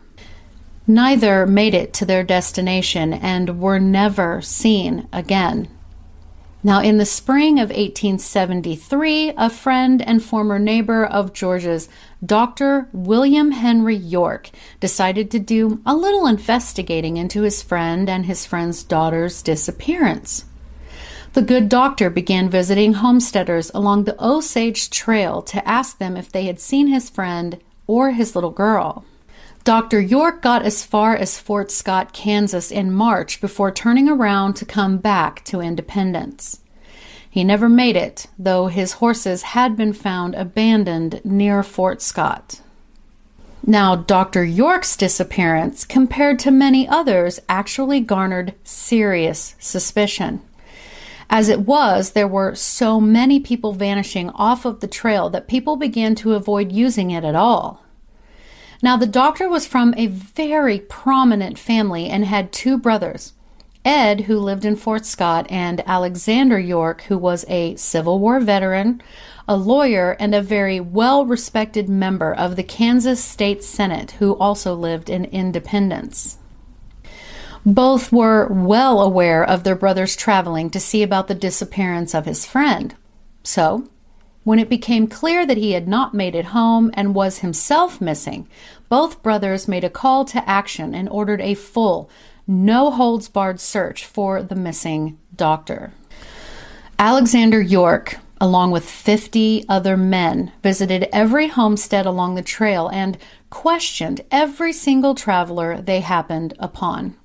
Neither 0.86 1.46
made 1.46 1.74
it 1.74 1.92
to 1.94 2.04
their 2.04 2.22
destination 2.22 3.12
and 3.12 3.60
were 3.60 3.80
never 3.80 4.40
seen 4.40 5.08
again. 5.12 5.68
Now, 6.62 6.80
in 6.80 6.98
the 6.98 7.06
spring 7.06 7.60
of 7.60 7.70
1873, 7.70 9.34
a 9.36 9.50
friend 9.50 10.02
and 10.02 10.22
former 10.22 10.58
neighbor 10.58 11.04
of 11.04 11.32
George's, 11.32 11.88
Dr. 12.24 12.88
William 12.92 13.52
Henry 13.52 13.96
York, 13.96 14.50
decided 14.80 15.30
to 15.30 15.38
do 15.38 15.80
a 15.86 15.94
little 15.94 16.26
investigating 16.26 17.16
into 17.16 17.42
his 17.42 17.62
friend 17.62 18.10
and 18.10 18.26
his 18.26 18.46
friend's 18.46 18.82
daughter's 18.82 19.42
disappearance. 19.42 20.44
The 21.36 21.42
good 21.42 21.68
doctor 21.68 22.08
began 22.08 22.48
visiting 22.48 22.94
homesteaders 22.94 23.70
along 23.74 24.04
the 24.04 24.16
Osage 24.18 24.88
Trail 24.88 25.42
to 25.42 25.68
ask 25.68 25.98
them 25.98 26.16
if 26.16 26.32
they 26.32 26.46
had 26.46 26.58
seen 26.58 26.86
his 26.86 27.10
friend 27.10 27.60
or 27.86 28.12
his 28.12 28.34
little 28.34 28.50
girl. 28.50 29.04
Dr. 29.62 30.00
York 30.00 30.40
got 30.40 30.62
as 30.62 30.82
far 30.82 31.14
as 31.14 31.38
Fort 31.38 31.70
Scott, 31.70 32.14
Kansas 32.14 32.70
in 32.70 32.90
March 32.90 33.38
before 33.42 33.70
turning 33.70 34.08
around 34.08 34.54
to 34.54 34.64
come 34.64 34.96
back 34.96 35.44
to 35.44 35.60
Independence. 35.60 36.60
He 37.28 37.44
never 37.44 37.68
made 37.68 37.96
it, 37.96 38.28
though 38.38 38.68
his 38.68 38.94
horses 38.94 39.42
had 39.42 39.76
been 39.76 39.92
found 39.92 40.34
abandoned 40.36 41.20
near 41.22 41.62
Fort 41.62 42.00
Scott. 42.00 42.62
Now, 43.62 43.94
Dr. 43.94 44.42
York's 44.42 44.96
disappearance, 44.96 45.84
compared 45.84 46.38
to 46.38 46.50
many 46.50 46.88
others, 46.88 47.40
actually 47.46 48.00
garnered 48.00 48.54
serious 48.64 49.54
suspicion. 49.58 50.40
As 51.28 51.48
it 51.48 51.60
was, 51.60 52.12
there 52.12 52.28
were 52.28 52.54
so 52.54 53.00
many 53.00 53.40
people 53.40 53.72
vanishing 53.72 54.30
off 54.30 54.64
of 54.64 54.80
the 54.80 54.86
trail 54.86 55.28
that 55.30 55.48
people 55.48 55.76
began 55.76 56.14
to 56.16 56.34
avoid 56.34 56.72
using 56.72 57.10
it 57.10 57.24
at 57.24 57.34
all. 57.34 57.82
Now, 58.82 58.96
the 58.96 59.06
doctor 59.06 59.48
was 59.48 59.66
from 59.66 59.94
a 59.96 60.06
very 60.06 60.80
prominent 60.80 61.58
family 61.58 62.08
and 62.08 62.24
had 62.24 62.52
two 62.52 62.78
brothers 62.78 63.32
Ed, 63.86 64.22
who 64.22 64.40
lived 64.40 64.64
in 64.64 64.74
Fort 64.74 65.06
Scott, 65.06 65.46
and 65.48 65.80
Alexander 65.86 66.58
York, 66.58 67.02
who 67.02 67.16
was 67.16 67.44
a 67.48 67.76
Civil 67.76 68.18
War 68.18 68.40
veteran, 68.40 69.00
a 69.46 69.56
lawyer, 69.56 70.16
and 70.18 70.34
a 70.34 70.42
very 70.42 70.80
well 70.80 71.24
respected 71.24 71.88
member 71.88 72.34
of 72.34 72.56
the 72.56 72.64
Kansas 72.64 73.22
State 73.22 73.62
Senate, 73.62 74.12
who 74.18 74.36
also 74.38 74.74
lived 74.74 75.08
in 75.08 75.26
Independence. 75.26 76.38
Both 77.66 78.12
were 78.12 78.46
well 78.46 79.02
aware 79.02 79.42
of 79.42 79.64
their 79.64 79.74
brother's 79.74 80.14
traveling 80.14 80.70
to 80.70 80.78
see 80.78 81.02
about 81.02 81.26
the 81.26 81.34
disappearance 81.34 82.14
of 82.14 82.24
his 82.24 82.46
friend. 82.46 82.94
So, 83.42 83.88
when 84.44 84.60
it 84.60 84.68
became 84.68 85.08
clear 85.08 85.44
that 85.44 85.56
he 85.56 85.72
had 85.72 85.88
not 85.88 86.14
made 86.14 86.36
it 86.36 86.46
home 86.46 86.92
and 86.94 87.12
was 87.12 87.38
himself 87.38 88.00
missing, 88.00 88.46
both 88.88 89.20
brothers 89.20 89.66
made 89.66 89.82
a 89.82 89.90
call 89.90 90.24
to 90.26 90.48
action 90.48 90.94
and 90.94 91.08
ordered 91.08 91.40
a 91.40 91.54
full, 91.54 92.08
no 92.46 92.92
holds 92.92 93.28
barred 93.28 93.58
search 93.58 94.04
for 94.04 94.44
the 94.44 94.54
missing 94.54 95.18
doctor. 95.34 95.92
Alexander 97.00 97.60
York, 97.60 98.18
along 98.40 98.70
with 98.70 98.88
50 98.88 99.64
other 99.68 99.96
men, 99.96 100.52
visited 100.62 101.08
every 101.12 101.48
homestead 101.48 102.06
along 102.06 102.36
the 102.36 102.42
trail 102.42 102.86
and 102.90 103.18
questioned 103.50 104.20
every 104.30 104.72
single 104.72 105.16
traveler 105.16 105.80
they 105.80 105.98
happened 105.98 106.54
upon. 106.60 107.16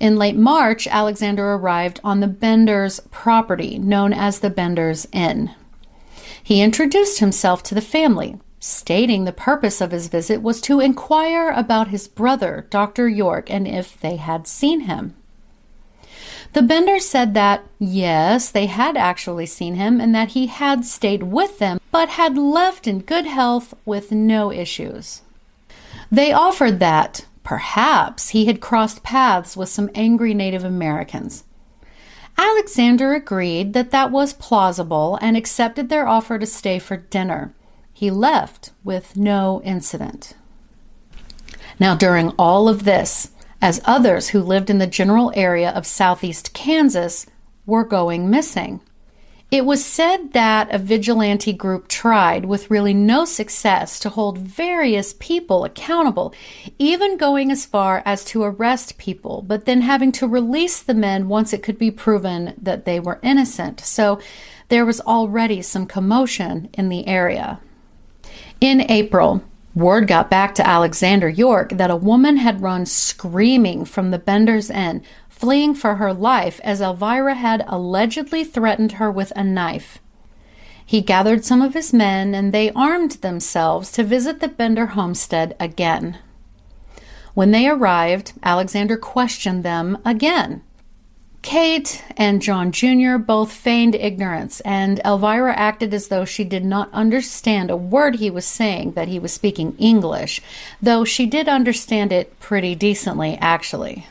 In 0.00 0.16
late 0.16 0.36
March, 0.36 0.86
Alexander 0.86 1.52
arrived 1.54 2.00
on 2.04 2.20
the 2.20 2.28
Bender's 2.28 3.00
property, 3.10 3.78
known 3.78 4.12
as 4.12 4.38
the 4.38 4.50
Bender's 4.50 5.08
Inn. 5.12 5.50
He 6.42 6.62
introduced 6.62 7.18
himself 7.18 7.62
to 7.64 7.74
the 7.74 7.80
family, 7.80 8.38
stating 8.60 9.24
the 9.24 9.32
purpose 9.32 9.80
of 9.80 9.90
his 9.90 10.08
visit 10.08 10.40
was 10.40 10.60
to 10.62 10.80
inquire 10.80 11.50
about 11.50 11.88
his 11.88 12.06
brother, 12.06 12.66
Dr. 12.70 13.08
York, 13.08 13.50
and 13.50 13.66
if 13.66 14.00
they 14.00 14.16
had 14.16 14.46
seen 14.46 14.80
him. 14.80 15.14
The 16.54 16.62
Benders 16.62 17.06
said 17.06 17.34
that, 17.34 17.64
yes, 17.78 18.50
they 18.50 18.66
had 18.66 18.96
actually 18.96 19.46
seen 19.46 19.74
him 19.74 20.00
and 20.00 20.14
that 20.14 20.30
he 20.30 20.46
had 20.46 20.84
stayed 20.84 21.24
with 21.24 21.58
them, 21.58 21.80
but 21.90 22.10
had 22.10 22.38
left 22.38 22.86
in 22.86 23.00
good 23.00 23.26
health 23.26 23.74
with 23.84 24.12
no 24.12 24.50
issues. 24.50 25.22
They 26.10 26.32
offered 26.32 26.78
that, 26.80 27.26
perhaps, 27.48 28.28
he 28.28 28.44
had 28.44 28.60
crossed 28.60 29.02
paths 29.02 29.56
with 29.56 29.70
some 29.70 29.88
angry 29.94 30.34
Native 30.34 30.64
Americans. 30.64 31.44
Alexander 32.36 33.14
agreed 33.14 33.72
that 33.72 33.90
that 33.90 34.10
was 34.10 34.34
plausible 34.34 35.18
and 35.22 35.34
accepted 35.34 35.88
their 35.88 36.06
offer 36.06 36.38
to 36.38 36.44
stay 36.44 36.78
for 36.78 36.98
dinner. 36.98 37.54
He 37.90 38.10
left 38.10 38.72
with 38.84 39.16
no 39.16 39.62
incident. 39.64 40.34
Now, 41.80 41.94
during 41.94 42.32
all 42.32 42.68
of 42.68 42.84
this, 42.84 43.30
as 43.62 43.80
others 43.86 44.28
who 44.28 44.42
lived 44.42 44.68
in 44.68 44.76
the 44.76 44.86
general 44.86 45.32
area 45.34 45.70
of 45.70 45.86
southeast 45.86 46.52
Kansas 46.52 47.24
were 47.64 47.82
going 47.82 48.28
missing, 48.28 48.82
it 49.50 49.64
was 49.64 49.82
said 49.82 50.34
that 50.34 50.72
a 50.74 50.78
vigilante 50.78 51.54
group 51.54 51.88
tried, 51.88 52.44
with 52.44 52.70
really 52.70 52.92
no 52.92 53.24
success, 53.24 53.98
to 54.00 54.10
hold 54.10 54.36
various 54.36 55.14
people 55.18 55.64
accountable, 55.64 56.34
even 56.78 57.16
going 57.16 57.50
as 57.50 57.64
far 57.64 58.02
as 58.04 58.24
to 58.26 58.42
arrest 58.42 58.98
people, 58.98 59.40
but 59.40 59.64
then 59.64 59.80
having 59.80 60.12
to 60.12 60.28
release 60.28 60.82
the 60.82 60.92
men 60.92 61.28
once 61.28 61.54
it 61.54 61.62
could 61.62 61.78
be 61.78 61.90
proven 61.90 62.54
that 62.60 62.84
they 62.84 63.00
were 63.00 63.20
innocent. 63.22 63.80
So 63.80 64.20
there 64.68 64.84
was 64.84 65.00
already 65.00 65.62
some 65.62 65.86
commotion 65.86 66.68
in 66.74 66.90
the 66.90 67.06
area. 67.06 67.58
In 68.60 68.82
April, 68.90 69.42
word 69.74 70.08
got 70.08 70.28
back 70.28 70.54
to 70.56 70.66
Alexander 70.66 71.28
York 71.28 71.70
that 71.70 71.90
a 71.90 71.96
woman 71.96 72.36
had 72.36 72.60
run 72.60 72.84
screaming 72.84 73.86
from 73.86 74.10
the 74.10 74.18
Bender's 74.18 74.68
Inn, 74.68 75.02
fleeing 75.38 75.72
for 75.72 75.94
her 75.96 76.12
life 76.12 76.60
as 76.64 76.80
Elvira 76.80 77.34
had 77.34 77.64
allegedly 77.68 78.42
threatened 78.42 78.92
her 78.92 79.10
with 79.10 79.32
a 79.36 79.44
knife. 79.44 80.00
He 80.84 81.00
gathered 81.00 81.44
some 81.44 81.62
of 81.62 81.74
his 81.74 81.92
men 81.92 82.34
and 82.34 82.52
they 82.52 82.72
armed 82.72 83.12
themselves 83.12 83.92
to 83.92 84.02
visit 84.02 84.40
the 84.40 84.48
Bender 84.48 84.86
homestead 84.86 85.54
again. 85.60 86.18
When 87.34 87.52
they 87.52 87.68
arrived, 87.68 88.32
Alexander 88.42 88.96
questioned 88.96 89.62
them 89.62 89.98
again. 90.04 90.62
Kate 91.42 92.02
and 92.16 92.42
John 92.42 92.72
Jr. 92.72 93.16
both 93.16 93.52
feigned 93.52 93.94
ignorance, 93.94 94.58
and 94.62 95.00
Elvira 95.04 95.54
acted 95.54 95.94
as 95.94 96.08
though 96.08 96.24
she 96.24 96.42
did 96.42 96.64
not 96.64 96.92
understand 96.92 97.70
a 97.70 97.76
word 97.76 98.16
he 98.16 98.28
was 98.28 98.44
saying, 98.44 98.92
that 98.92 99.06
he 99.06 99.20
was 99.20 99.32
speaking 99.32 99.76
English, 99.78 100.40
though 100.82 101.04
she 101.04 101.26
did 101.26 101.48
understand 101.48 102.12
it 102.12 102.38
pretty 102.40 102.74
decently, 102.74 103.38
actually. 103.40 104.08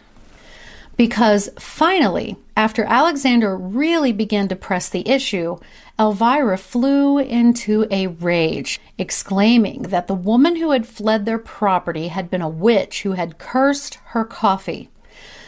Because 0.98 1.50
finally, 1.60 2.38
after 2.56 2.84
Alexander 2.84 3.56
really 3.56 4.12
began 4.12 4.48
to 4.48 4.56
press 4.56 4.90
the 4.90 5.08
issue, 5.08 5.58
Elvira 6.00 6.58
flew 6.58 7.20
into 7.20 7.86
a 7.92 8.08
rage, 8.08 8.80
exclaiming 8.98 9.84
that 9.84 10.08
the 10.08 10.16
woman 10.16 10.56
who 10.56 10.72
had 10.72 10.88
fled 10.88 11.26
their 11.26 11.38
property 11.38 12.08
had 12.08 12.32
been 12.32 12.42
a 12.42 12.50
witch 12.50 13.04
who 13.04 13.12
had 13.12 13.38
cursed 13.38 13.96
her 14.06 14.26
coffee. 14.26 14.90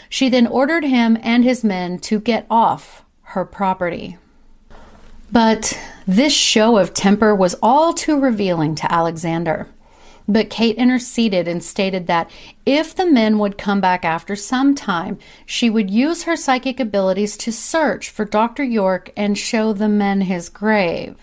She 0.07 0.29
then 0.29 0.45
ordered 0.45 0.83
him 0.83 1.17
and 1.21 1.43
his 1.43 1.63
men 1.63 1.97
to 1.99 2.19
get 2.19 2.45
off 2.49 3.03
her 3.23 3.43
property. 3.43 4.17
But 5.31 5.79
this 6.07 6.33
show 6.33 6.77
of 6.77 6.93
temper 6.93 7.35
was 7.35 7.55
all 7.62 7.93
too 7.93 8.19
revealing 8.19 8.75
to 8.75 8.91
Alexander. 8.91 9.67
But 10.29 10.51
Kate 10.51 10.75
interceded 10.75 11.47
and 11.47 11.63
stated 11.63 12.05
that 12.05 12.29
if 12.63 12.93
the 12.93 13.07
men 13.07 13.39
would 13.39 13.57
come 13.57 13.81
back 13.81 14.05
after 14.05 14.35
some 14.35 14.75
time, 14.75 15.17
she 15.43 15.71
would 15.71 15.89
use 15.89 16.23
her 16.23 16.35
psychic 16.35 16.79
abilities 16.79 17.35
to 17.37 17.51
search 17.51 18.11
for 18.11 18.25
Dr. 18.25 18.63
York 18.63 19.09
and 19.17 19.35
show 19.35 19.73
the 19.73 19.89
men 19.89 20.21
his 20.21 20.47
grave. 20.47 21.15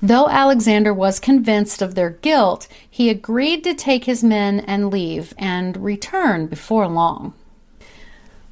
Though 0.00 0.28
Alexander 0.28 0.94
was 0.94 1.18
convinced 1.18 1.82
of 1.82 1.96
their 1.96 2.10
guilt, 2.10 2.68
he 2.88 3.10
agreed 3.10 3.64
to 3.64 3.74
take 3.74 4.04
his 4.04 4.22
men 4.22 4.60
and 4.60 4.88
leave 4.88 5.34
and 5.36 5.76
return 5.78 6.46
before 6.46 6.86
long. 6.86 7.34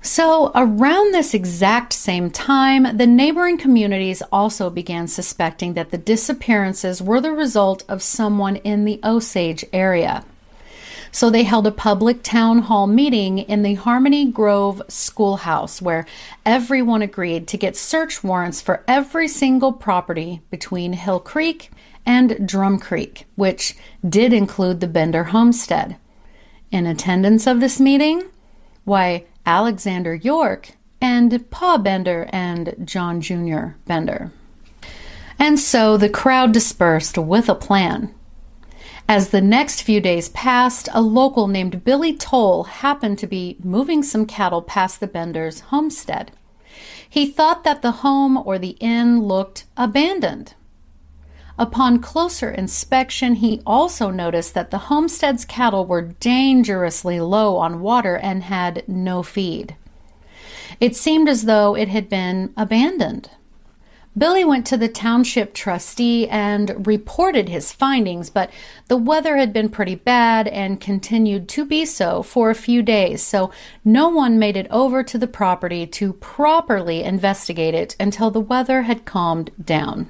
So, 0.04 0.52
around 0.54 1.14
this 1.14 1.32
exact 1.32 1.94
same 1.94 2.30
time, 2.30 2.98
the 2.98 3.06
neighboring 3.06 3.56
communities 3.56 4.22
also 4.30 4.68
began 4.68 5.08
suspecting 5.08 5.72
that 5.74 5.92
the 5.92 5.96
disappearances 5.96 7.00
were 7.00 7.22
the 7.22 7.32
result 7.32 7.84
of 7.88 8.02
someone 8.02 8.56
in 8.56 8.84
the 8.84 9.00
Osage 9.02 9.64
area. 9.72 10.22
So, 11.10 11.30
they 11.30 11.44
held 11.44 11.66
a 11.66 11.72
public 11.72 12.22
town 12.22 12.58
hall 12.58 12.86
meeting 12.86 13.38
in 13.38 13.62
the 13.62 13.74
Harmony 13.74 14.30
Grove 14.30 14.82
schoolhouse 14.88 15.80
where 15.80 16.04
everyone 16.44 17.00
agreed 17.00 17.48
to 17.48 17.56
get 17.56 17.74
search 17.74 18.22
warrants 18.22 18.60
for 18.60 18.84
every 18.86 19.26
single 19.26 19.72
property 19.72 20.42
between 20.50 20.92
Hill 20.92 21.18
Creek 21.18 21.70
and 22.04 22.46
Drum 22.46 22.78
Creek, 22.78 23.24
which 23.36 23.74
did 24.06 24.34
include 24.34 24.80
the 24.80 24.86
Bender 24.86 25.24
homestead. 25.24 25.96
In 26.70 26.86
attendance 26.86 27.46
of 27.46 27.60
this 27.60 27.80
meeting, 27.80 28.24
why, 28.84 29.24
Alexander 29.46 30.14
York, 30.14 30.72
and 31.00 31.50
Pa 31.50 31.76
Bender 31.78 32.28
and 32.30 32.74
John 32.84 33.20
Jr. 33.20 33.76
Bender. 33.86 34.32
And 35.38 35.58
so 35.58 35.96
the 35.96 36.08
crowd 36.08 36.52
dispersed 36.52 37.18
with 37.18 37.48
a 37.48 37.54
plan. 37.54 38.14
As 39.06 39.28
the 39.28 39.42
next 39.42 39.82
few 39.82 40.00
days 40.00 40.30
passed, 40.30 40.88
a 40.94 41.02
local 41.02 41.46
named 41.46 41.84
Billy 41.84 42.16
Tole 42.16 42.64
happened 42.64 43.18
to 43.18 43.26
be 43.26 43.58
moving 43.62 44.02
some 44.02 44.24
cattle 44.24 44.62
past 44.62 45.00
the 45.00 45.06
Benders' 45.06 45.60
homestead. 45.60 46.32
He 47.08 47.26
thought 47.26 47.64
that 47.64 47.82
the 47.82 48.00
home 48.02 48.38
or 48.38 48.58
the 48.58 48.76
inn 48.80 49.22
looked 49.22 49.66
abandoned. 49.76 50.54
Upon 51.56 52.00
closer 52.00 52.50
inspection, 52.50 53.36
he 53.36 53.62
also 53.64 54.10
noticed 54.10 54.54
that 54.54 54.70
the 54.70 54.90
homestead's 54.90 55.44
cattle 55.44 55.86
were 55.86 56.02
dangerously 56.02 57.20
low 57.20 57.56
on 57.56 57.80
water 57.80 58.16
and 58.16 58.42
had 58.42 58.82
no 58.88 59.22
feed. 59.22 59.76
It 60.80 60.96
seemed 60.96 61.28
as 61.28 61.44
though 61.44 61.76
it 61.76 61.88
had 61.88 62.08
been 62.08 62.52
abandoned. 62.56 63.30
Billy 64.16 64.44
went 64.44 64.64
to 64.66 64.76
the 64.76 64.88
township 64.88 65.54
trustee 65.54 66.28
and 66.28 66.86
reported 66.86 67.48
his 67.48 67.72
findings, 67.72 68.30
but 68.30 68.48
the 68.86 68.96
weather 68.96 69.36
had 69.36 69.52
been 69.52 69.68
pretty 69.68 69.96
bad 69.96 70.46
and 70.48 70.80
continued 70.80 71.48
to 71.48 71.64
be 71.64 71.84
so 71.84 72.22
for 72.22 72.48
a 72.48 72.54
few 72.54 72.80
days, 72.80 73.22
so 73.22 73.50
no 73.84 74.08
one 74.08 74.38
made 74.38 74.56
it 74.56 74.68
over 74.70 75.02
to 75.02 75.18
the 75.18 75.26
property 75.26 75.84
to 75.84 76.12
properly 76.14 77.02
investigate 77.02 77.74
it 77.74 77.96
until 77.98 78.30
the 78.30 78.40
weather 78.40 78.82
had 78.82 79.04
calmed 79.04 79.50
down. 79.62 80.08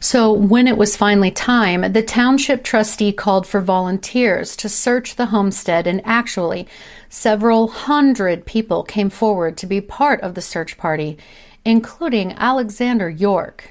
So, 0.00 0.32
when 0.32 0.68
it 0.68 0.78
was 0.78 0.96
finally 0.96 1.32
time, 1.32 1.92
the 1.92 2.02
township 2.02 2.62
trustee 2.62 3.12
called 3.12 3.48
for 3.48 3.60
volunteers 3.60 4.54
to 4.56 4.68
search 4.68 5.16
the 5.16 5.26
homestead, 5.26 5.88
and 5.88 6.00
actually, 6.04 6.68
several 7.08 7.66
hundred 7.66 8.46
people 8.46 8.84
came 8.84 9.10
forward 9.10 9.56
to 9.56 9.66
be 9.66 9.80
part 9.80 10.20
of 10.20 10.34
the 10.34 10.42
search 10.42 10.78
party, 10.78 11.18
including 11.64 12.32
Alexander 12.34 13.10
York. 13.10 13.70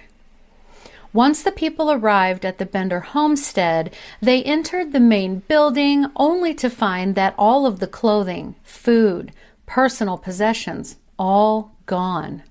Once 1.13 1.41
the 1.41 1.51
people 1.51 1.89
arrived 1.91 2.45
at 2.45 2.57
the 2.57 2.65
Bender 2.65 2.99
homestead, 2.99 3.93
they 4.21 4.43
entered 4.43 4.91
the 4.91 4.99
main 4.99 5.39
building 5.47 6.05
only 6.17 6.53
to 6.53 6.69
find 6.69 7.15
that 7.15 7.33
all 7.37 7.65
of 7.65 7.79
the 7.79 7.87
clothing, 7.87 8.53
food, 8.63 9.31
personal 9.65 10.17
possessions, 10.17 10.97
all 11.17 11.71
gone. 11.85 12.43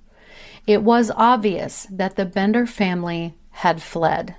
It 0.67 0.83
was 0.83 1.13
obvious 1.15 1.87
that 1.91 2.17
the 2.17 2.25
Bender 2.25 2.67
family 2.67 3.35
had 3.57 3.83
fled. 3.83 4.35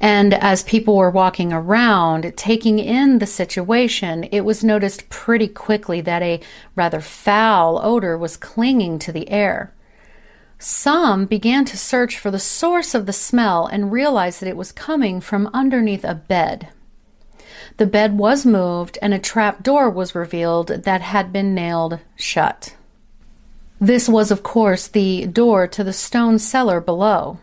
And 0.00 0.32
as 0.34 0.62
people 0.62 0.96
were 0.96 1.10
walking 1.10 1.52
around, 1.52 2.32
taking 2.36 2.78
in 2.78 3.18
the 3.18 3.26
situation, 3.26 4.24
it 4.24 4.42
was 4.42 4.64
noticed 4.64 5.10
pretty 5.10 5.48
quickly 5.48 6.00
that 6.02 6.22
a 6.22 6.40
rather 6.74 7.00
foul 7.00 7.80
odor 7.82 8.16
was 8.16 8.36
clinging 8.36 8.98
to 9.00 9.12
the 9.12 9.30
air. 9.30 9.74
Some 10.58 11.24
began 11.24 11.64
to 11.66 11.78
search 11.78 12.18
for 12.18 12.30
the 12.30 12.38
source 12.38 12.94
of 12.94 13.06
the 13.06 13.14
smell 13.14 13.66
and 13.66 13.92
realized 13.92 14.40
that 14.40 14.48
it 14.48 14.56
was 14.56 14.72
coming 14.72 15.20
from 15.20 15.50
underneath 15.54 16.04
a 16.04 16.14
bed. 16.14 16.68
The 17.78 17.86
bed 17.86 18.18
was 18.18 18.44
moved 18.44 18.98
and 19.00 19.14
a 19.14 19.18
trap 19.18 19.62
door 19.62 19.88
was 19.88 20.14
revealed 20.14 20.68
that 20.68 21.00
had 21.00 21.32
been 21.32 21.54
nailed 21.54 22.00
shut. 22.16 22.74
This 23.80 24.06
was, 24.06 24.30
of 24.30 24.42
course, 24.42 24.86
the 24.86 25.26
door 25.26 25.66
to 25.68 25.82
the 25.82 25.94
stone 25.94 26.38
cellar 26.38 26.80
below. 26.82 27.38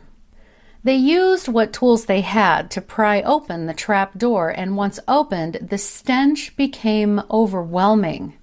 They 0.87 0.95
used 0.95 1.49
what 1.49 1.73
tools 1.73 2.05
they 2.05 2.21
had 2.21 2.71
to 2.71 2.79
pry 2.79 3.21
open 3.21 3.65
the 3.65 3.73
trap 3.73 4.17
door, 4.17 4.47
and 4.47 4.77
once 4.77 5.01
opened, 5.05 5.59
the 5.61 5.77
stench 5.77 6.55
became 6.55 7.21
overwhelming. 7.29 8.35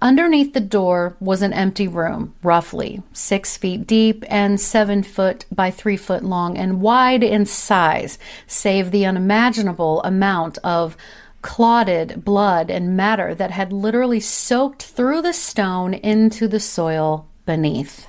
Underneath 0.00 0.52
the 0.54 0.60
door 0.60 1.16
was 1.18 1.42
an 1.42 1.52
empty 1.52 1.88
room, 1.88 2.36
roughly 2.44 3.02
six 3.12 3.56
feet 3.56 3.88
deep 3.88 4.24
and 4.28 4.60
seven 4.60 5.02
foot 5.02 5.44
by 5.50 5.72
three 5.72 5.96
foot 5.96 6.22
long, 6.22 6.56
and 6.56 6.80
wide 6.80 7.24
in 7.24 7.44
size, 7.44 8.20
save 8.46 8.92
the 8.92 9.04
unimaginable 9.04 10.00
amount 10.04 10.58
of 10.58 10.96
clotted 11.42 12.24
blood 12.24 12.70
and 12.70 12.96
matter 12.96 13.34
that 13.34 13.50
had 13.50 13.72
literally 13.72 14.20
soaked 14.20 14.84
through 14.84 15.20
the 15.20 15.32
stone 15.32 15.92
into 15.92 16.46
the 16.46 16.60
soil 16.60 17.26
beneath. 17.46 18.06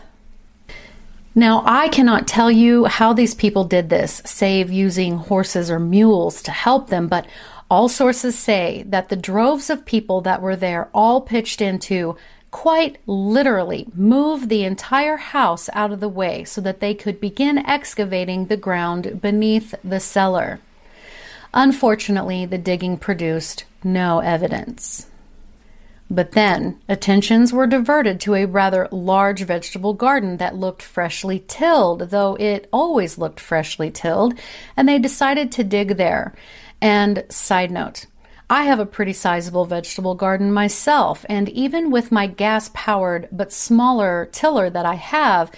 Now, 1.35 1.63
I 1.65 1.87
cannot 1.87 2.27
tell 2.27 2.51
you 2.51 2.85
how 2.85 3.13
these 3.13 3.33
people 3.33 3.63
did 3.63 3.89
this, 3.89 4.21
save 4.23 4.71
using 4.71 5.17
horses 5.17 5.71
or 5.71 5.79
mules 5.79 6.43
to 6.43 6.51
help 6.51 6.89
them, 6.89 7.07
but 7.07 7.25
all 7.71 7.89
sources 7.89 8.37
say 8.37 8.83
that 8.87 9.09
the 9.09 9.15
droves 9.15 9.71
of 9.71 9.85
people 9.85 10.21
that 10.21 10.43
were 10.43 10.55
there 10.55 10.89
all 10.93 11.21
pitched 11.21 11.59
into 11.59 12.15
quite 12.51 12.99
literally 13.07 13.87
move 13.95 14.47
the 14.47 14.63
entire 14.63 15.17
house 15.17 15.71
out 15.73 15.91
of 15.91 15.99
the 15.99 16.07
way 16.07 16.43
so 16.43 16.61
that 16.61 16.79
they 16.81 16.93
could 16.93 17.19
begin 17.19 17.57
excavating 17.57 18.45
the 18.45 18.57
ground 18.57 19.19
beneath 19.19 19.73
the 19.83 19.99
cellar. 19.99 20.59
Unfortunately, 21.51 22.45
the 22.45 22.59
digging 22.59 22.95
produced 22.95 23.65
no 23.83 24.19
evidence. 24.19 25.07
But 26.13 26.33
then 26.33 26.79
attentions 26.87 27.51
were 27.51 27.65
diverted 27.65 28.19
to 28.19 28.35
a 28.35 28.45
rather 28.45 28.87
large 28.91 29.41
vegetable 29.41 29.95
garden 29.95 30.37
that 30.37 30.55
looked 30.55 30.83
freshly 30.83 31.39
tilled, 31.47 32.11
though 32.11 32.35
it 32.35 32.69
always 32.71 33.17
looked 33.17 33.39
freshly 33.39 33.89
tilled, 33.89 34.37
and 34.77 34.87
they 34.87 34.99
decided 34.99 35.51
to 35.53 35.63
dig 35.63 35.97
there. 35.97 36.35
And 36.79 37.23
side 37.29 37.71
note, 37.71 38.05
I 38.47 38.65
have 38.65 38.79
a 38.79 38.85
pretty 38.85 39.13
sizable 39.13 39.65
vegetable 39.65 40.13
garden 40.13 40.53
myself, 40.53 41.25
and 41.27 41.49
even 41.49 41.89
with 41.89 42.11
my 42.11 42.27
gas 42.27 42.69
powered 42.75 43.27
but 43.31 43.51
smaller 43.51 44.29
tiller 44.31 44.69
that 44.69 44.85
I 44.85 44.93
have, 44.93 45.49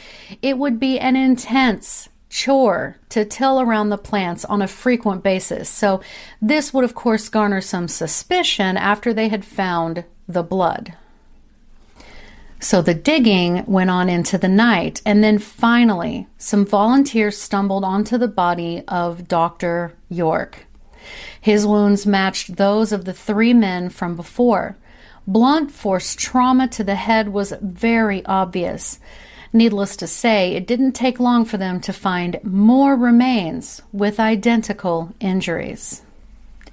it 0.42 0.58
would 0.58 0.80
be 0.80 0.98
an 0.98 1.18
intense 1.18 2.08
chore 2.30 2.96
to 3.10 3.26
till 3.26 3.60
around 3.60 3.90
the 3.90 3.98
plants 3.98 4.46
on 4.46 4.62
a 4.62 4.68
frequent 4.68 5.22
basis. 5.22 5.68
So, 5.68 6.00
this 6.42 6.74
would, 6.74 6.86
of 6.86 6.96
course, 6.96 7.28
garner 7.28 7.60
some 7.60 7.90
suspicion 7.90 8.78
after 8.78 9.14
they 9.14 9.28
had 9.28 9.44
found 9.44 10.06
the 10.28 10.44
blood. 10.44 10.94
So 12.60 12.82
the 12.82 12.94
digging 12.94 13.64
went 13.68 13.90
on 13.90 14.10
into 14.10 14.38
the 14.38 14.48
night, 14.48 15.02
and 15.06 15.24
then 15.24 15.38
finally, 15.38 16.28
some 16.38 16.66
volunteers 16.66 17.38
stumbled 17.38 17.84
onto 17.84 18.18
the 18.18 18.28
body 18.28 18.84
of 18.88 19.28
Dr. 19.28 19.94
York. 20.10 20.66
His 21.40 21.68
wounds 21.68 22.08
matched 22.08 22.56
those 22.56 22.92
of 22.92 23.06
the 23.06 23.14
three 23.14 23.54
men 23.54 23.90
from 23.90 24.16
before. 24.16 24.78
Blunt 25.28 25.70
force 25.70 26.16
trauma 26.16 26.68
to 26.70 26.84
the 26.84 26.96
head 26.96 27.30
was 27.30 27.54
very 27.62 28.26
obvious. 28.26 29.00
Needless 29.54 29.96
to 29.98 30.08
say, 30.08 30.54
it 30.54 30.68
didn't 30.68 30.94
take 30.94 31.20
long 31.20 31.46
for 31.46 31.58
them 31.58 31.80
to 31.82 31.94
find 31.94 32.40
more 32.44 32.96
remains 32.96 33.82
with 33.92 34.20
identical 34.20 35.14
injuries. 35.20 36.02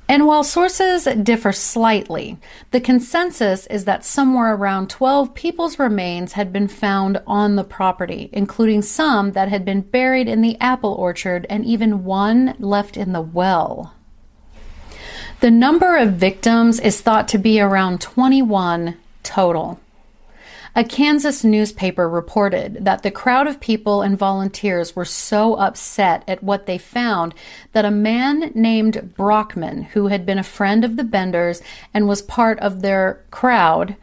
And 0.08 0.26
while 0.26 0.44
sources 0.44 1.04
differ 1.04 1.52
slightly, 1.52 2.38
the 2.70 2.80
consensus 2.80 3.66
is 3.68 3.84
that 3.86 4.04
somewhere 4.04 4.54
around 4.54 4.90
12 4.90 5.34
people's 5.34 5.78
remains 5.78 6.32
had 6.32 6.52
been 6.52 6.68
found 6.68 7.22
on 7.26 7.56
the 7.56 7.64
property, 7.64 8.28
including 8.32 8.82
some 8.82 9.32
that 9.32 9.48
had 9.48 9.64
been 9.64 9.80
buried 9.80 10.28
in 10.28 10.42
the 10.42 10.60
apple 10.60 10.92
orchard 10.92 11.46
and 11.48 11.64
even 11.64 12.04
one 12.04 12.54
left 12.58 12.96
in 12.96 13.12
the 13.12 13.22
well. 13.22 13.94
The 15.40 15.50
number 15.50 15.96
of 15.96 16.14
victims 16.14 16.78
is 16.78 17.00
thought 17.00 17.26
to 17.28 17.38
be 17.38 17.60
around 17.60 18.00
21 18.00 18.96
total. 19.22 19.80
A 20.74 20.84
Kansas 20.84 21.44
newspaper 21.44 22.08
reported 22.08 22.78
that 22.80 23.02
the 23.02 23.10
crowd 23.10 23.46
of 23.46 23.60
people 23.60 24.00
and 24.00 24.16
volunteers 24.16 24.96
were 24.96 25.04
so 25.04 25.52
upset 25.56 26.24
at 26.26 26.42
what 26.42 26.64
they 26.64 26.78
found 26.78 27.34
that 27.72 27.84
a 27.84 27.90
man 27.90 28.52
named 28.54 29.14
Brockman, 29.14 29.82
who 29.82 30.06
had 30.06 30.24
been 30.24 30.38
a 30.38 30.42
friend 30.42 30.82
of 30.82 30.96
the 30.96 31.04
Benders 31.04 31.60
and 31.92 32.08
was 32.08 32.22
part 32.22 32.58
of 32.60 32.80
their 32.80 33.22
crowd, 33.30 33.96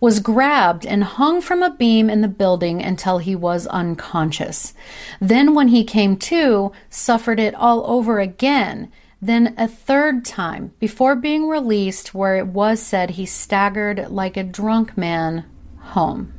was 0.00 0.18
grabbed 0.18 0.84
and 0.84 1.04
hung 1.04 1.40
from 1.40 1.62
a 1.62 1.70
beam 1.70 2.10
in 2.10 2.22
the 2.22 2.28
building 2.28 2.82
until 2.82 3.18
he 3.18 3.36
was 3.36 3.68
unconscious. 3.68 4.74
Then, 5.20 5.54
when 5.54 5.68
he 5.68 5.84
came 5.84 6.16
to, 6.16 6.72
suffered 6.90 7.38
it 7.38 7.54
all 7.54 7.88
over 7.88 8.18
again 8.18 8.90
then 9.22 9.54
a 9.56 9.66
third 9.66 10.24
time 10.26 10.72
before 10.78 11.16
being 11.16 11.48
released, 11.48 12.14
where 12.14 12.36
it 12.36 12.46
was 12.46 12.82
said 12.82 13.10
he 13.10 13.24
staggered 13.24 14.10
like 14.10 14.36
a 14.36 14.44
drunk 14.44 14.96
man 14.96 15.44
home. 15.86 16.32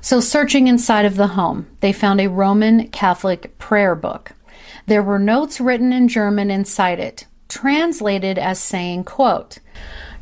So, 0.00 0.20
searching 0.20 0.68
inside 0.68 1.04
of 1.04 1.16
the 1.16 1.28
home, 1.28 1.66
they 1.80 1.92
found 1.92 2.20
a 2.20 2.28
Roman 2.28 2.88
Catholic 2.88 3.58
prayer 3.58 3.94
book. 3.94 4.32
There 4.86 5.02
were 5.02 5.18
notes 5.18 5.60
written 5.60 5.92
in 5.92 6.08
German 6.08 6.50
inside 6.50 6.98
it, 6.98 7.26
translated 7.48 8.38
as 8.38 8.58
saying, 8.58 9.04
quote, 9.04 9.58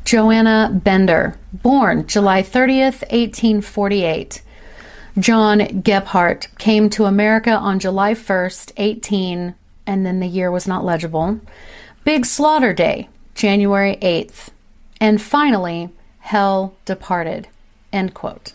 Joanna 0.03 0.71
Bender, 0.73 1.37
born 1.53 2.07
July 2.07 2.41
30th, 2.41 3.01
1848. 3.11 4.41
John 5.19 5.81
Gebhardt 5.81 6.47
came 6.57 6.89
to 6.91 7.05
America 7.05 7.51
on 7.51 7.79
July 7.79 8.13
1st, 8.13 8.73
18, 8.77 9.55
and 9.85 10.05
then 10.05 10.19
the 10.19 10.27
year 10.27 10.51
was 10.51 10.67
not 10.67 10.85
legible. 10.85 11.39
Big 12.03 12.25
Slaughter 12.25 12.73
Day, 12.73 13.09
January 13.35 13.97
8th. 14.01 14.49
And 14.99 15.21
finally, 15.21 15.89
Hell 16.27 16.75
departed. 16.83 17.47
End 17.91 18.13
quote. 18.13 18.53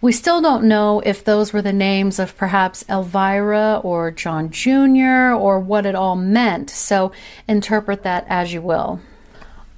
We 0.00 0.12
still 0.12 0.40
don't 0.40 0.64
know 0.64 1.00
if 1.00 1.24
those 1.24 1.52
were 1.52 1.62
the 1.62 1.72
names 1.72 2.18
of 2.18 2.36
perhaps 2.36 2.84
Elvira 2.88 3.80
or 3.82 4.10
John 4.10 4.50
Jr. 4.50 5.34
or 5.34 5.58
what 5.58 5.86
it 5.86 5.94
all 5.94 6.14
meant, 6.14 6.70
so 6.70 7.10
interpret 7.48 8.04
that 8.04 8.24
as 8.28 8.52
you 8.52 8.62
will. 8.62 9.00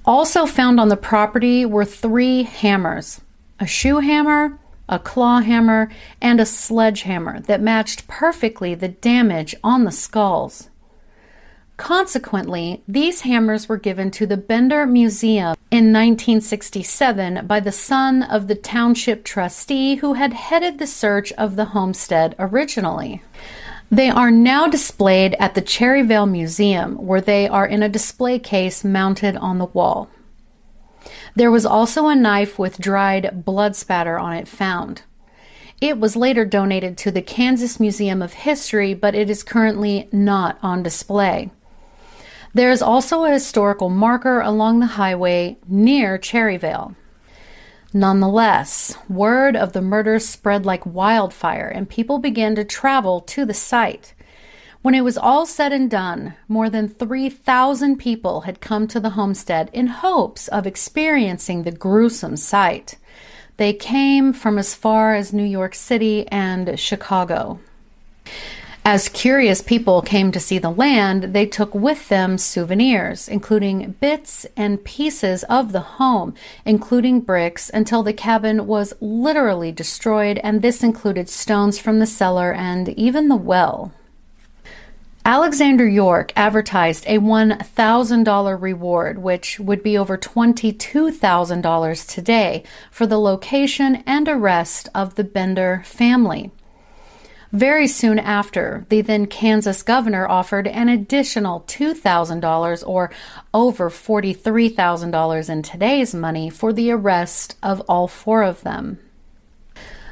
Also 0.04 0.46
found 0.46 0.80
on 0.80 0.88
the 0.88 0.96
property 0.96 1.64
were 1.64 1.84
three 1.84 2.42
hammers 2.42 3.20
a 3.58 3.66
shoe 3.66 3.98
hammer, 3.98 4.58
a 4.88 4.98
claw 4.98 5.40
hammer, 5.40 5.90
and 6.20 6.40
a 6.40 6.46
sledgehammer 6.46 7.40
that 7.40 7.60
matched 7.60 8.08
perfectly 8.08 8.74
the 8.74 8.88
damage 8.88 9.54
on 9.62 9.84
the 9.84 9.92
skulls. 9.92 10.69
Consequently, 11.80 12.82
these 12.86 13.22
hammers 13.22 13.66
were 13.66 13.78
given 13.78 14.10
to 14.10 14.26
the 14.26 14.36
Bender 14.36 14.84
Museum 14.84 15.56
in 15.70 15.94
1967 15.94 17.46
by 17.46 17.58
the 17.58 17.72
son 17.72 18.22
of 18.22 18.48
the 18.48 18.54
township 18.54 19.24
trustee 19.24 19.94
who 19.94 20.12
had 20.12 20.34
headed 20.34 20.78
the 20.78 20.86
search 20.86 21.32
of 21.32 21.56
the 21.56 21.64
homestead 21.64 22.36
originally. 22.38 23.22
They 23.90 24.10
are 24.10 24.30
now 24.30 24.66
displayed 24.66 25.34
at 25.40 25.54
the 25.54 25.62
Cherryvale 25.62 26.30
Museum, 26.30 26.96
where 26.96 27.22
they 27.22 27.48
are 27.48 27.66
in 27.66 27.82
a 27.82 27.88
display 27.88 28.38
case 28.38 28.84
mounted 28.84 29.36
on 29.36 29.56
the 29.56 29.64
wall. 29.64 30.10
There 31.34 31.50
was 31.50 31.64
also 31.64 32.08
a 32.08 32.14
knife 32.14 32.58
with 32.58 32.78
dried 32.78 33.46
blood 33.46 33.74
spatter 33.74 34.18
on 34.18 34.34
it 34.34 34.46
found. 34.46 35.02
It 35.80 35.98
was 35.98 36.14
later 36.14 36.44
donated 36.44 36.98
to 36.98 37.10
the 37.10 37.22
Kansas 37.22 37.80
Museum 37.80 38.20
of 38.20 38.34
History, 38.34 38.92
but 38.92 39.14
it 39.14 39.30
is 39.30 39.42
currently 39.42 40.10
not 40.12 40.58
on 40.62 40.82
display. 40.82 41.50
There 42.52 42.70
is 42.70 42.82
also 42.82 43.24
a 43.24 43.30
historical 43.30 43.88
marker 43.88 44.40
along 44.40 44.80
the 44.80 44.86
highway 44.86 45.58
near 45.68 46.18
Cherryvale. 46.18 46.96
Nonetheless, 47.92 48.96
word 49.08 49.56
of 49.56 49.72
the 49.72 49.82
murder 49.82 50.18
spread 50.18 50.66
like 50.66 50.84
wildfire 50.86 51.68
and 51.68 51.88
people 51.88 52.18
began 52.18 52.54
to 52.56 52.64
travel 52.64 53.20
to 53.20 53.44
the 53.44 53.54
site. 53.54 54.14
When 54.82 54.94
it 54.94 55.02
was 55.02 55.18
all 55.18 55.44
said 55.44 55.72
and 55.72 55.90
done, 55.90 56.34
more 56.48 56.70
than 56.70 56.88
3,000 56.88 57.96
people 57.98 58.42
had 58.42 58.60
come 58.60 58.88
to 58.88 59.00
the 59.00 59.10
homestead 59.10 59.70
in 59.72 59.88
hopes 59.88 60.48
of 60.48 60.66
experiencing 60.66 61.62
the 61.62 61.72
gruesome 61.72 62.36
sight. 62.36 62.96
They 63.58 63.74
came 63.74 64.32
from 64.32 64.58
as 64.58 64.74
far 64.74 65.14
as 65.14 65.32
New 65.32 65.44
York 65.44 65.74
City 65.74 66.26
and 66.28 66.80
Chicago. 66.80 67.60
As 68.84 69.10
curious 69.10 69.60
people 69.60 70.00
came 70.00 70.32
to 70.32 70.40
see 70.40 70.58
the 70.58 70.70
land, 70.70 71.34
they 71.34 71.44
took 71.44 71.74
with 71.74 72.08
them 72.08 72.38
souvenirs, 72.38 73.28
including 73.28 73.96
bits 74.00 74.46
and 74.56 74.82
pieces 74.82 75.44
of 75.44 75.72
the 75.72 75.80
home, 75.80 76.34
including 76.64 77.20
bricks, 77.20 77.70
until 77.74 78.02
the 78.02 78.14
cabin 78.14 78.66
was 78.66 78.94
literally 79.00 79.70
destroyed, 79.70 80.40
and 80.42 80.62
this 80.62 80.82
included 80.82 81.28
stones 81.28 81.78
from 81.78 81.98
the 81.98 82.06
cellar 82.06 82.54
and 82.54 82.88
even 82.90 83.28
the 83.28 83.36
well. 83.36 83.92
Alexander 85.26 85.86
York 85.86 86.32
advertised 86.34 87.04
a 87.06 87.18
$1,000 87.18 88.62
reward, 88.62 89.18
which 89.18 89.60
would 89.60 89.82
be 89.82 89.98
over 89.98 90.16
$22,000 90.16 92.08
today, 92.08 92.64
for 92.90 93.06
the 93.06 93.20
location 93.20 94.02
and 94.06 94.26
arrest 94.26 94.88
of 94.94 95.16
the 95.16 95.24
Bender 95.24 95.82
family. 95.84 96.50
Very 97.52 97.88
soon 97.88 98.20
after, 98.20 98.86
the 98.90 99.00
then 99.00 99.26
Kansas 99.26 99.82
governor 99.82 100.28
offered 100.28 100.68
an 100.68 100.88
additional 100.88 101.64
$2,000 101.66 102.86
or 102.86 103.10
over 103.52 103.90
$43,000 103.90 105.50
in 105.50 105.62
today's 105.62 106.14
money 106.14 106.48
for 106.48 106.72
the 106.72 106.92
arrest 106.92 107.56
of 107.60 107.80
all 107.88 108.06
four 108.06 108.44
of 108.44 108.62
them. 108.62 109.00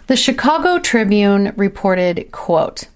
The 0.09 0.17
Chicago 0.17 0.81
Tribune 0.81 1.53
reported, 1.57 2.33
quote, 2.33 2.89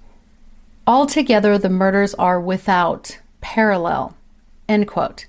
Altogether, 0.89 1.57
the 1.57 1.69
murders 1.69 2.15
are 2.15 2.41
without 2.41 3.21
parallel, 3.41 4.17
end 4.69 4.89
quote. 4.89 5.27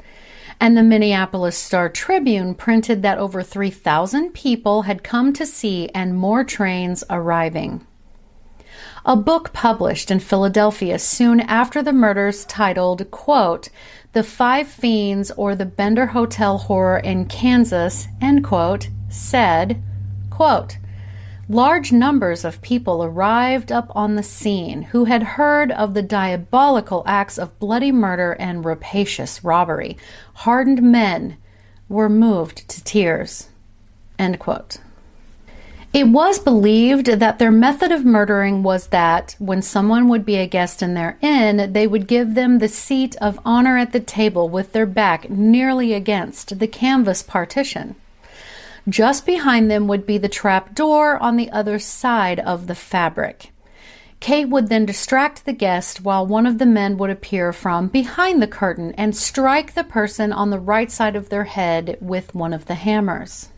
And 0.59 0.75
the 0.75 0.81
Minneapolis 0.81 1.57
Star 1.57 1.87
Tribune 1.87 2.55
printed 2.55 3.03
that 3.03 3.19
over 3.19 3.43
3,000 3.43 4.33
people 4.33 4.83
had 4.83 5.03
come 5.03 5.33
to 5.33 5.45
see 5.45 5.89
and 5.89 6.17
more 6.17 6.43
trains 6.43 7.03
arriving 7.11 7.85
a 9.05 9.15
book 9.15 9.51
published 9.51 10.09
in 10.09 10.19
Philadelphia 10.19 10.97
soon 10.97 11.41
after 11.41 11.83
the 11.83 11.93
murders 11.93 12.45
titled, 12.45 13.09
quote, 13.11 13.69
The 14.13 14.23
Five 14.23 14.67
Fiends 14.67 15.31
or 15.31 15.55
the 15.55 15.65
Bender 15.65 16.07
Hotel 16.07 16.57
Horror 16.57 16.99
in 16.99 17.25
Kansas, 17.25 18.07
end 18.21 18.43
quote, 18.43 18.89
said, 19.09 19.81
quote, 20.29 20.77
Large 21.49 21.91
numbers 21.91 22.45
of 22.45 22.61
people 22.61 23.03
arrived 23.03 23.69
up 23.69 23.91
on 23.93 24.15
the 24.15 24.23
scene 24.23 24.83
who 24.83 25.05
had 25.05 25.23
heard 25.23 25.73
of 25.73 25.93
the 25.93 26.01
diabolical 26.01 27.03
acts 27.05 27.37
of 27.37 27.59
bloody 27.59 27.91
murder 27.91 28.31
and 28.39 28.63
rapacious 28.63 29.43
robbery. 29.43 29.97
Hardened 30.35 30.81
men 30.81 31.35
were 31.89 32.07
moved 32.07 32.69
to 32.69 32.81
tears. 32.83 33.49
End 34.17 34.39
quote. 34.39 34.77
It 35.93 36.07
was 36.07 36.39
believed 36.39 37.05
that 37.05 37.37
their 37.37 37.51
method 37.51 37.91
of 37.91 38.03
murdering 38.03 38.63
was 38.63 38.87
that 38.87 39.35
when 39.37 39.61
someone 39.61 40.09
would 40.09 40.25
be 40.25 40.37
a 40.37 40.47
guest 40.47 40.81
in 40.81 40.95
their 40.95 41.19
inn, 41.21 41.71
they 41.71 41.85
would 41.85 42.07
give 42.07 42.33
them 42.33 42.57
the 42.57 42.67
seat 42.67 43.15
of 43.17 43.39
honor 43.45 43.77
at 43.77 43.91
the 43.91 43.99
table 43.99 44.49
with 44.49 44.73
their 44.73 44.87
back 44.87 45.29
nearly 45.29 45.93
against 45.93 46.57
the 46.57 46.65
canvas 46.65 47.21
partition. 47.21 47.95
Just 48.89 49.23
behind 49.23 49.69
them 49.69 49.87
would 49.87 50.07
be 50.07 50.17
the 50.17 50.27
trap 50.27 50.73
door 50.73 51.21
on 51.21 51.37
the 51.37 51.51
other 51.51 51.77
side 51.77 52.39
of 52.39 52.65
the 52.65 52.75
fabric. 52.75 53.51
Kate 54.19 54.49
would 54.49 54.69
then 54.69 54.87
distract 54.87 55.45
the 55.45 55.53
guest 55.53 56.03
while 56.03 56.25
one 56.25 56.47
of 56.47 56.57
the 56.57 56.65
men 56.65 56.97
would 56.97 57.11
appear 57.11 57.53
from 57.53 57.87
behind 57.87 58.41
the 58.41 58.47
curtain 58.47 58.95
and 58.97 59.15
strike 59.15 59.75
the 59.75 59.83
person 59.83 60.33
on 60.33 60.49
the 60.49 60.59
right 60.59 60.91
side 60.91 61.15
of 61.15 61.29
their 61.29 61.43
head 61.43 61.99
with 62.01 62.33
one 62.33 62.51
of 62.51 62.65
the 62.65 62.75
hammers. 62.75 63.49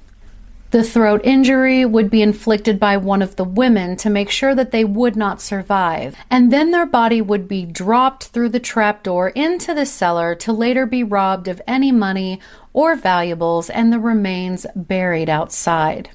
The 0.72 0.84
throat 0.84 1.22
injury 1.24 1.86
would 1.86 2.10
be 2.10 2.22
inflicted 2.22 2.80
by 2.80 2.98
one 2.98 3.22
of 3.22 3.36
the 3.36 3.44
women 3.44 3.96
to 3.98 4.10
make 4.10 4.30
sure 4.30 4.54
that 4.56 4.72
they 4.72 4.84
would 4.84 5.16
not 5.16 5.42
survive, 5.42 6.18
and 6.30 6.52
then 6.52 6.72
their 6.72 6.86
body 6.86 7.22
would 7.22 7.48
be 7.48 7.66
dropped 7.66 8.26
through 8.26 8.50
the 8.50 8.60
trapdoor 8.60 9.30
into 9.30 9.74
the 9.74 9.86
cellar 9.86 10.36
to 10.36 10.52
later 10.52 10.86
be 10.86 11.04
robbed 11.04 11.48
of 11.48 11.62
any 11.66 11.92
money 11.92 12.40
or 12.74 12.96
valuables 12.96 13.70
and 13.70 13.94
the 13.94 14.00
remains 14.00 14.66
buried 14.76 15.30
outside. 15.30 16.10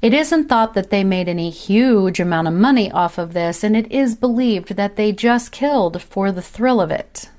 It 0.00 0.14
isn't 0.14 0.48
thought 0.48 0.74
that 0.74 0.90
they 0.90 1.04
made 1.04 1.28
any 1.28 1.50
huge 1.50 2.20
amount 2.20 2.48
of 2.48 2.54
money 2.54 2.90
off 2.92 3.18
of 3.18 3.32
this, 3.32 3.64
and 3.64 3.76
it 3.76 3.90
is 3.90 4.14
believed 4.14 4.76
that 4.76 4.96
they 4.96 5.10
just 5.10 5.52
killed 5.52 6.00
for 6.00 6.30
the 6.30 6.42
thrill 6.42 6.80
of 6.80 6.90
it. 6.90 7.30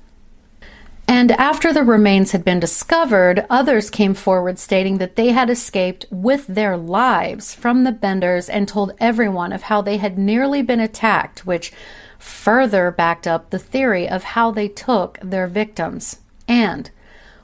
And 1.10 1.32
after 1.32 1.72
the 1.72 1.82
remains 1.84 2.32
had 2.32 2.44
been 2.44 2.60
discovered, 2.60 3.46
others 3.48 3.88
came 3.88 4.12
forward 4.12 4.58
stating 4.58 4.98
that 4.98 5.16
they 5.16 5.28
had 5.28 5.48
escaped 5.48 6.04
with 6.10 6.46
their 6.46 6.76
lives 6.76 7.54
from 7.54 7.84
the 7.84 7.92
Benders 7.92 8.48
and 8.50 8.68
told 8.68 8.92
everyone 9.00 9.52
of 9.54 9.62
how 9.62 9.80
they 9.80 9.96
had 9.96 10.18
nearly 10.18 10.60
been 10.60 10.80
attacked, 10.80 11.46
which 11.46 11.72
further 12.18 12.90
backed 12.90 13.26
up 13.26 13.48
the 13.48 13.58
theory 13.58 14.06
of 14.06 14.22
how 14.22 14.50
they 14.50 14.68
took 14.68 15.18
their 15.22 15.46
victims. 15.46 16.18
And 16.46 16.90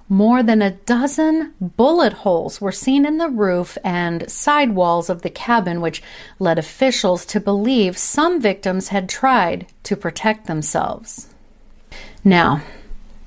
More 0.08 0.42
than 0.42 0.60
a 0.60 0.72
dozen 0.72 1.54
bullet 1.60 2.12
holes 2.12 2.60
were 2.60 2.72
seen 2.72 3.06
in 3.06 3.16
the 3.16 3.28
roof 3.28 3.78
and 3.82 4.30
side 4.30 4.74
walls 4.74 5.08
of 5.08 5.22
the 5.22 5.30
cabin, 5.30 5.80
which 5.80 6.02
led 6.38 6.58
officials 6.58 7.24
to 7.26 7.40
believe 7.40 7.96
some 7.96 8.38
victims 8.40 8.88
had 8.88 9.08
tried 9.08 9.66
to 9.84 9.96
protect 9.96 10.46
themselves. 10.46 11.34
Now, 12.22 12.60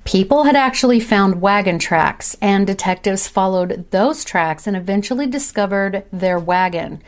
people 0.07 0.45
had 0.45 0.55
actually 0.55 1.01
found 1.01 1.41
wagon 1.41 1.77
tracks, 1.77 2.33
and 2.41 2.65
detectives 2.65 3.27
followed 3.27 3.85
those 3.91 4.23
tracks 4.23 4.65
and 4.65 4.77
eventually 4.77 5.27
discovered 5.27 6.05
their 6.13 6.39
wagon 6.39 7.03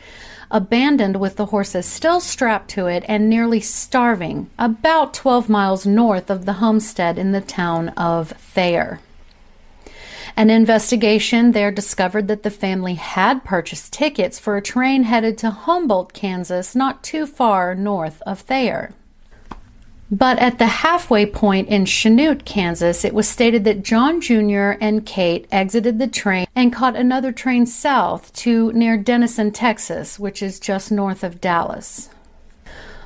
abandoned 0.50 1.16
with 1.18 1.36
the 1.36 1.46
horses 1.46 1.86
still 1.86 2.20
strapped 2.20 2.68
to 2.68 2.86
it 2.86 3.04
and 3.06 3.30
nearly 3.30 3.60
starving, 3.60 4.50
about 4.58 5.14
12 5.14 5.48
miles 5.48 5.86
north 5.86 6.28
of 6.28 6.44
the 6.44 6.54
homestead 6.54 7.18
in 7.18 7.32
the 7.32 7.40
town 7.40 7.88
of 7.90 8.30
Thayer. 8.30 9.00
An 10.36 10.50
investigation 10.50 11.52
there 11.52 11.70
discovered 11.70 12.28
that 12.28 12.42
the 12.42 12.50
family 12.50 12.94
had 12.94 13.44
purchased 13.44 13.92
tickets 13.92 14.38
for 14.38 14.56
a 14.56 14.62
train 14.62 15.04
headed 15.04 15.38
to 15.38 15.50
Humboldt, 15.50 16.12
Kansas, 16.12 16.74
not 16.74 17.02
too 17.02 17.26
far 17.26 17.74
north 17.74 18.20
of 18.26 18.40
Thayer. 18.40 18.92
But 20.12 20.40
at 20.40 20.58
the 20.58 20.66
halfway 20.66 21.24
point 21.24 21.68
in 21.68 21.84
Chanute, 21.84 22.44
Kansas, 22.44 23.04
it 23.04 23.14
was 23.14 23.28
stated 23.28 23.62
that 23.64 23.84
John 23.84 24.20
Jr. 24.20 24.72
and 24.80 25.06
Kate 25.06 25.46
exited 25.52 26.00
the 26.00 26.08
train 26.08 26.48
and 26.56 26.72
caught 26.72 26.96
another 26.96 27.30
train 27.30 27.64
south 27.64 28.32
to 28.34 28.72
near 28.72 28.96
Denison, 28.96 29.52
Texas, 29.52 30.18
which 30.18 30.42
is 30.42 30.58
just 30.58 30.90
north 30.90 31.22
of 31.22 31.40
Dallas. 31.40 32.10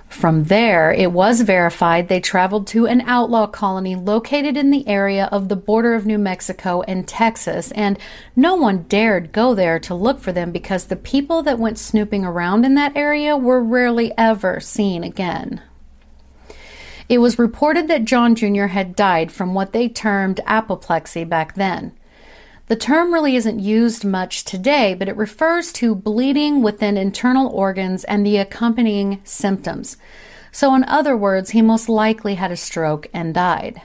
From 0.08 0.44
there, 0.44 0.92
it 0.92 1.12
was 1.12 1.42
verified 1.42 2.08
they 2.08 2.20
traveled 2.20 2.68
to 2.68 2.86
an 2.86 3.02
outlaw 3.02 3.48
colony 3.48 3.96
located 3.96 4.56
in 4.56 4.70
the 4.70 4.86
area 4.88 5.28
of 5.30 5.48
the 5.48 5.56
border 5.56 5.92
of 5.94 6.06
New 6.06 6.18
Mexico 6.18 6.82
and 6.82 7.06
Texas, 7.06 7.70
and 7.72 7.98
no 8.34 8.54
one 8.54 8.84
dared 8.84 9.32
go 9.32 9.54
there 9.54 9.78
to 9.80 9.94
look 9.94 10.20
for 10.20 10.32
them 10.32 10.52
because 10.52 10.84
the 10.84 10.96
people 10.96 11.42
that 11.42 11.58
went 11.58 11.78
snooping 11.78 12.24
around 12.24 12.64
in 12.64 12.76
that 12.76 12.96
area 12.96 13.36
were 13.36 13.62
rarely 13.62 14.12
ever 14.16 14.58
seen 14.60 15.04
again. 15.04 15.60
It 17.08 17.18
was 17.18 17.38
reported 17.38 17.88
that 17.88 18.04
John 18.04 18.34
Jr. 18.34 18.66
had 18.66 18.96
died 18.96 19.30
from 19.30 19.52
what 19.52 19.72
they 19.72 19.88
termed 19.88 20.40
apoplexy 20.46 21.24
back 21.24 21.54
then. 21.54 21.92
The 22.66 22.76
term 22.76 23.12
really 23.12 23.36
isn't 23.36 23.60
used 23.60 24.06
much 24.06 24.44
today, 24.44 24.94
but 24.94 25.08
it 25.08 25.16
refers 25.16 25.70
to 25.74 25.94
bleeding 25.94 26.62
within 26.62 26.96
internal 26.96 27.48
organs 27.48 28.04
and 28.04 28.24
the 28.24 28.38
accompanying 28.38 29.20
symptoms. 29.22 29.98
So, 30.50 30.74
in 30.74 30.84
other 30.84 31.14
words, 31.14 31.50
he 31.50 31.60
most 31.60 31.90
likely 31.90 32.36
had 32.36 32.50
a 32.50 32.56
stroke 32.56 33.08
and 33.12 33.34
died. 33.34 33.82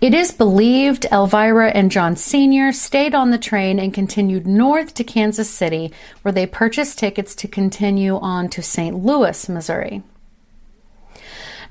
It 0.00 0.14
is 0.14 0.32
believed 0.32 1.06
Elvira 1.12 1.68
and 1.70 1.90
John 1.90 2.16
Sr. 2.16 2.72
stayed 2.72 3.14
on 3.14 3.30
the 3.30 3.38
train 3.38 3.78
and 3.78 3.94
continued 3.94 4.46
north 4.46 4.94
to 4.94 5.04
Kansas 5.04 5.50
City, 5.50 5.92
where 6.22 6.32
they 6.32 6.46
purchased 6.46 6.98
tickets 6.98 7.34
to 7.36 7.46
continue 7.46 8.16
on 8.16 8.48
to 8.48 8.62
St. 8.62 8.96
Louis, 8.96 9.48
Missouri. 9.48 10.02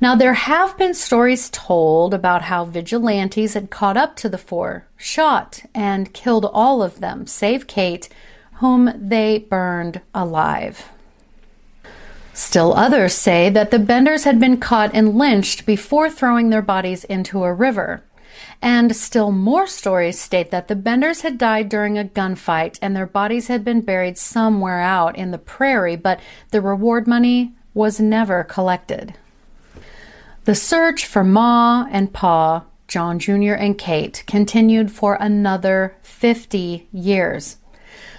Now, 0.02 0.16
there 0.16 0.34
have 0.34 0.78
been 0.78 0.94
stories 0.94 1.50
told 1.50 2.14
about 2.14 2.44
how 2.44 2.64
vigilantes 2.64 3.54
had 3.54 3.70
caught 3.70 3.98
up 3.98 4.16
to 4.18 4.30
the 4.30 4.38
four, 4.38 4.86
shot, 4.96 5.64
and 5.76 6.14
killed 6.14 6.46
all 6.46 6.82
of 6.82 7.02
them, 7.02 7.28
save 7.28 7.68
Kate, 7.68 8.08
whom 8.54 8.94
they 8.96 9.40
burned 9.40 10.00
alive. 10.16 10.90
Still 12.34 12.74
others 12.74 13.14
say 13.14 13.50
that 13.50 13.72
the 13.72 13.80
Benders 13.80 14.24
had 14.24 14.40
been 14.40 14.56
caught 14.56 14.92
and 14.94 15.18
lynched 15.18 15.66
before 15.66 16.10
throwing 16.10 16.50
their 16.50 16.62
bodies 16.62 17.04
into 17.04 17.44
a 17.44 17.54
river. 17.54 18.02
And 18.62 18.96
still 18.96 19.34
more 19.34 19.68
stories 19.68 20.18
state 20.18 20.50
that 20.52 20.70
the 20.70 20.76
Benders 20.78 21.22
had 21.22 21.38
died 21.38 21.68
during 21.68 21.98
a 21.98 22.06
gunfight 22.06 22.80
and 22.82 22.96
their 22.96 23.06
bodies 23.06 23.48
had 23.48 23.66
been 23.66 23.82
buried 23.82 24.18
somewhere 24.18 24.80
out 24.80 25.18
in 25.18 25.32
the 25.32 25.38
prairie, 25.38 25.98
but 25.98 26.22
the 26.52 26.62
reward 26.62 27.06
money 27.06 27.54
was 27.74 28.00
never 28.00 28.46
collected. 28.46 29.16
The 30.50 30.56
search 30.56 31.06
for 31.06 31.24
Ma 31.24 31.86
and 31.92 32.12
Pa, 32.12 32.66
John 32.88 33.20
Jr. 33.20 33.54
and 33.54 33.78
Kate, 33.78 34.24
continued 34.26 34.92
for 34.92 35.14
another 35.14 35.96
50 36.02 36.88
years. 36.92 37.58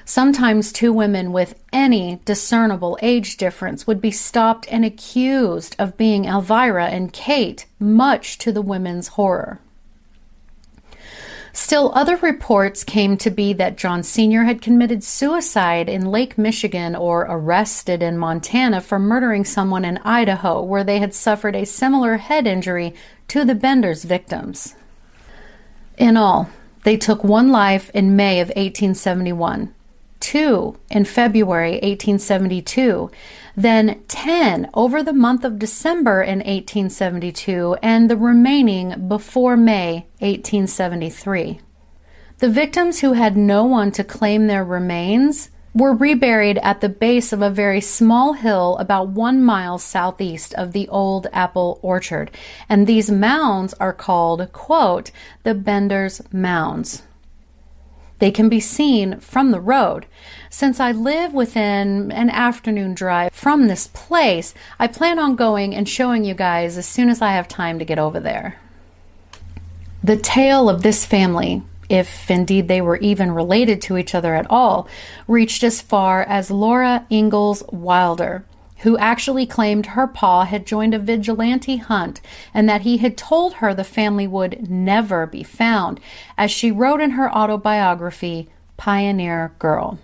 Sometimes 0.05 0.71
two 0.71 0.93
women 0.93 1.33
with 1.33 1.61
any 1.73 2.21
discernible 2.25 2.97
age 3.03 3.37
difference 3.37 3.88
would 3.88 4.01
be 4.01 4.12
stopped 4.12 4.69
and 4.71 4.85
accused 4.85 5.75
of 5.77 5.97
being 5.97 6.27
Elvira 6.27 6.87
and 6.87 7.12
Kate, 7.12 7.66
much 7.81 8.38
to 8.38 8.53
the 8.53 8.62
women's 8.62 9.09
horror. 9.09 9.59
Still, 11.52 11.90
other 11.94 12.16
reports 12.16 12.84
came 12.84 13.16
to 13.16 13.30
be 13.30 13.52
that 13.54 13.76
John 13.76 14.02
Sr. 14.02 14.44
had 14.44 14.62
committed 14.62 15.02
suicide 15.02 15.88
in 15.88 16.10
Lake 16.10 16.38
Michigan 16.38 16.94
or 16.94 17.22
arrested 17.28 18.02
in 18.02 18.18
Montana 18.18 18.80
for 18.80 18.98
murdering 18.98 19.44
someone 19.44 19.84
in 19.84 19.98
Idaho, 19.98 20.62
where 20.62 20.84
they 20.84 20.98
had 21.00 21.12
suffered 21.12 21.56
a 21.56 21.66
similar 21.66 22.18
head 22.18 22.46
injury 22.46 22.94
to 23.28 23.44
the 23.44 23.54
Bender's 23.54 24.04
victims. 24.04 24.76
In 25.98 26.16
all, 26.16 26.48
they 26.84 26.96
took 26.96 27.24
one 27.24 27.50
life 27.50 27.90
in 27.90 28.16
May 28.16 28.40
of 28.40 28.48
1871, 28.48 29.74
two 30.20 30.78
in 30.88 31.04
February 31.04 31.72
1872, 31.72 33.10
then 33.56 34.02
10 34.08 34.70
over 34.74 35.02
the 35.02 35.12
month 35.12 35.44
of 35.44 35.58
December 35.58 36.22
in 36.22 36.38
1872, 36.38 37.76
and 37.82 38.08
the 38.08 38.16
remaining 38.16 39.08
before 39.08 39.56
May 39.56 40.06
1873. 40.18 41.60
The 42.38 42.48
victims 42.48 43.00
who 43.00 43.12
had 43.12 43.36
no 43.36 43.64
one 43.64 43.92
to 43.92 44.04
claim 44.04 44.46
their 44.46 44.64
remains 44.64 45.50
were 45.74 45.94
reburied 45.94 46.58
at 46.58 46.80
the 46.80 46.88
base 46.88 47.32
of 47.32 47.42
a 47.42 47.50
very 47.50 47.80
small 47.80 48.32
hill 48.32 48.76
about 48.78 49.08
one 49.08 49.42
mile 49.42 49.78
southeast 49.78 50.54
of 50.54 50.72
the 50.72 50.88
old 50.88 51.26
apple 51.32 51.78
orchard, 51.82 52.30
and 52.68 52.86
these 52.86 53.10
mounds 53.10 53.74
are 53.74 53.92
called, 53.92 54.52
quote, 54.52 55.10
the 55.44 55.54
Bender's 55.54 56.20
Mounds. 56.32 57.02
They 58.20 58.30
can 58.30 58.48
be 58.48 58.61
seen 58.61 59.18
from 59.18 59.50
the 59.50 59.61
road. 59.61 60.06
Since 60.50 60.78
I 60.78 60.92
live 60.92 61.35
within 61.35 62.12
an 62.12 62.30
afternoon 62.30 62.94
drive 62.94 63.33
from 63.33 63.66
this 63.66 63.88
place, 63.88 64.54
I 64.78 64.87
plan 64.87 65.18
on 65.18 65.37
going 65.37 65.74
and 65.74 65.88
showing 65.88 66.24
you 66.24 66.35
guys 66.35 66.78
as 66.78 66.87
soon 66.87 67.09
as 67.09 67.20
I 67.20 67.33
have 67.33 67.48
time 67.48 67.78
to 67.78 67.85
get 67.85 67.98
over 67.98 68.20
there. 68.20 68.61
The 70.04 70.16
tale 70.16 70.68
of 70.68 70.83
this 70.83 71.04
family, 71.04 71.62
if 71.88 72.30
indeed 72.30 72.68
they 72.68 72.80
were 72.80 72.98
even 72.98 73.33
related 73.33 73.83
to 73.83 73.96
each 73.96 74.14
other 74.14 74.35
at 74.35 74.50
all, 74.50 74.87
reached 75.26 75.64
as 75.64 75.80
far 75.80 76.22
as 76.22 76.50
Laura 76.50 77.06
Ingalls 77.11 77.62
Wilder, 77.70 78.44
who 78.81 78.97
actually 78.99 79.47
claimed 79.47 79.87
her 79.87 80.07
pa 80.07 80.45
had 80.45 80.66
joined 80.66 80.95
a 80.95 80.99
vigilante 80.99 81.77
hunt 81.77 82.21
and 82.55 82.69
that 82.69 82.83
he 82.83 82.99
had 82.99 83.16
told 83.16 83.55
her 83.55 83.75
the 83.75 83.85
family 83.85 84.27
would 84.27 84.71
never 84.71 85.27
be 85.27 85.43
found, 85.43 86.01
as 86.38 86.51
she 86.51 86.71
wrote 86.71 87.01
in 87.01 87.12
her 87.12 87.31
autobiography, 87.35 88.49
Pioneer 88.77 89.53
Girl. 89.59 89.99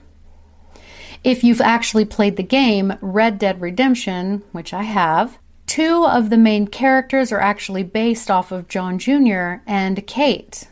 If 1.25 1.43
you've 1.43 1.63
actually 1.63 2.05
played 2.05 2.37
the 2.37 2.43
game 2.43 2.99
Red 3.01 3.39
Dead 3.39 3.61
Redemption, 3.61 4.43
which 4.53 4.75
I 4.75 4.83
have, 4.83 5.39
two 5.67 6.05
of 6.07 6.31
the 6.31 6.37
main 6.37 6.69
characters 6.69 7.33
are 7.33 7.41
actually 7.41 7.83
based 7.83 8.31
off 8.31 8.53
of 8.53 8.69
John 8.69 8.99
Jr. 8.99 9.63
and 9.67 10.07
Kate. 10.07 10.69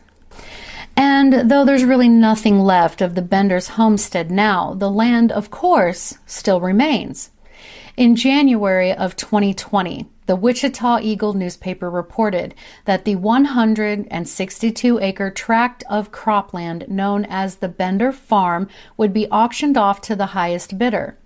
And 0.96 1.50
though 1.50 1.64
there's 1.64 1.84
really 1.84 2.08
nothing 2.08 2.60
left 2.60 3.00
of 3.00 3.14
the 3.14 3.22
Bender's 3.22 3.68
homestead 3.68 4.30
now, 4.30 4.74
the 4.74 4.90
land, 4.90 5.32
of 5.32 5.50
course, 5.50 6.18
still 6.26 6.60
remains. 6.60 7.30
In 7.96 8.16
January 8.16 8.92
of 8.92 9.14
2020, 9.14 10.08
the 10.26 10.34
Wichita 10.34 10.98
Eagle 10.98 11.32
newspaper 11.32 11.88
reported 11.88 12.52
that 12.86 13.04
the 13.04 13.14
162 13.14 14.98
acre 14.98 15.30
tract 15.30 15.84
of 15.88 16.10
cropland 16.10 16.88
known 16.88 17.24
as 17.26 17.56
the 17.56 17.68
Bender 17.68 18.10
Farm 18.10 18.68
would 18.96 19.12
be 19.12 19.28
auctioned 19.28 19.76
off 19.76 20.00
to 20.00 20.16
the 20.16 20.26
highest 20.26 20.76
bidder. 20.76 21.16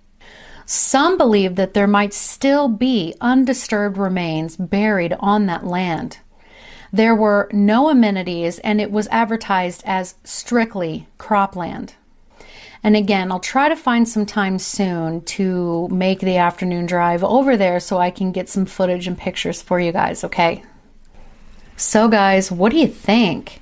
Some 0.63 1.17
believe 1.17 1.55
that 1.55 1.73
there 1.73 1.87
might 1.87 2.13
still 2.13 2.67
be 2.67 3.15
undisturbed 3.19 3.97
remains 3.97 4.55
buried 4.55 5.15
on 5.19 5.47
that 5.47 5.65
land. 5.65 6.19
There 6.93 7.15
were 7.15 7.49
no 7.51 7.89
amenities 7.89 8.59
and 8.59 8.79
it 8.79 8.91
was 8.91 9.07
advertised 9.07 9.81
as 9.87 10.15
strictly 10.23 11.07
cropland. 11.17 11.93
And 12.83 12.95
again, 12.95 13.31
I'll 13.31 13.39
try 13.39 13.69
to 13.69 13.75
find 13.75 14.07
some 14.07 14.25
time 14.25 14.57
soon 14.59 15.21
to 15.21 15.87
make 15.89 16.19
the 16.19 16.37
afternoon 16.37 16.85
drive 16.85 17.23
over 17.23 17.57
there 17.57 17.79
so 17.79 17.97
I 17.97 18.11
can 18.11 18.31
get 18.31 18.49
some 18.49 18.65
footage 18.65 19.07
and 19.07 19.17
pictures 19.17 19.61
for 19.61 19.79
you 19.79 19.91
guys, 19.91 20.23
okay? 20.23 20.63
So, 21.75 22.07
guys, 22.07 22.51
what 22.51 22.71
do 22.71 22.77
you 22.77 22.87
think? 22.87 23.61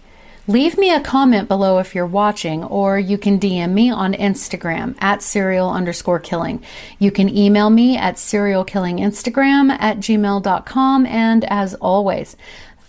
Leave 0.50 0.78
me 0.78 0.94
a 0.94 1.02
comment 1.02 1.50
below 1.50 1.78
if 1.78 1.94
you're 1.94 2.06
watching, 2.06 2.64
or 2.64 2.98
you 2.98 3.18
can 3.18 3.38
DM 3.38 3.74
me 3.74 3.92
on 3.92 4.14
Instagram 4.14 4.96
at 5.02 5.22
serial 5.22 5.70
underscore 5.70 6.20
killing. 6.20 6.64
You 7.00 7.12
can 7.12 7.28
email 7.28 7.70
me 7.70 7.98
at 7.98 8.16
serialkillinginstagram 8.16 9.76
at 9.78 9.98
gmail.com. 9.98 11.06
And 11.06 11.44
as 11.46 11.76
always, 11.76 12.38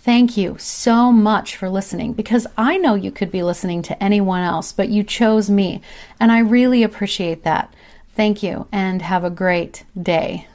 Thank 0.09 0.37
you 0.37 0.55
so 0.57 1.11
much 1.11 1.55
for 1.55 1.69
listening 1.69 2.13
because 2.13 2.47
I 2.57 2.77
know 2.77 2.95
you 2.95 3.11
could 3.11 3.31
be 3.31 3.43
listening 3.43 3.83
to 3.83 4.03
anyone 4.03 4.41
else, 4.41 4.71
but 4.71 4.89
you 4.89 5.03
chose 5.03 5.51
me, 5.51 5.81
and 6.19 6.31
I 6.31 6.39
really 6.39 6.81
appreciate 6.81 7.43
that. 7.43 7.71
Thank 8.15 8.41
you 8.41 8.67
and 8.71 9.03
have 9.03 9.23
a 9.23 9.29
great 9.29 9.83
day. 9.95 10.47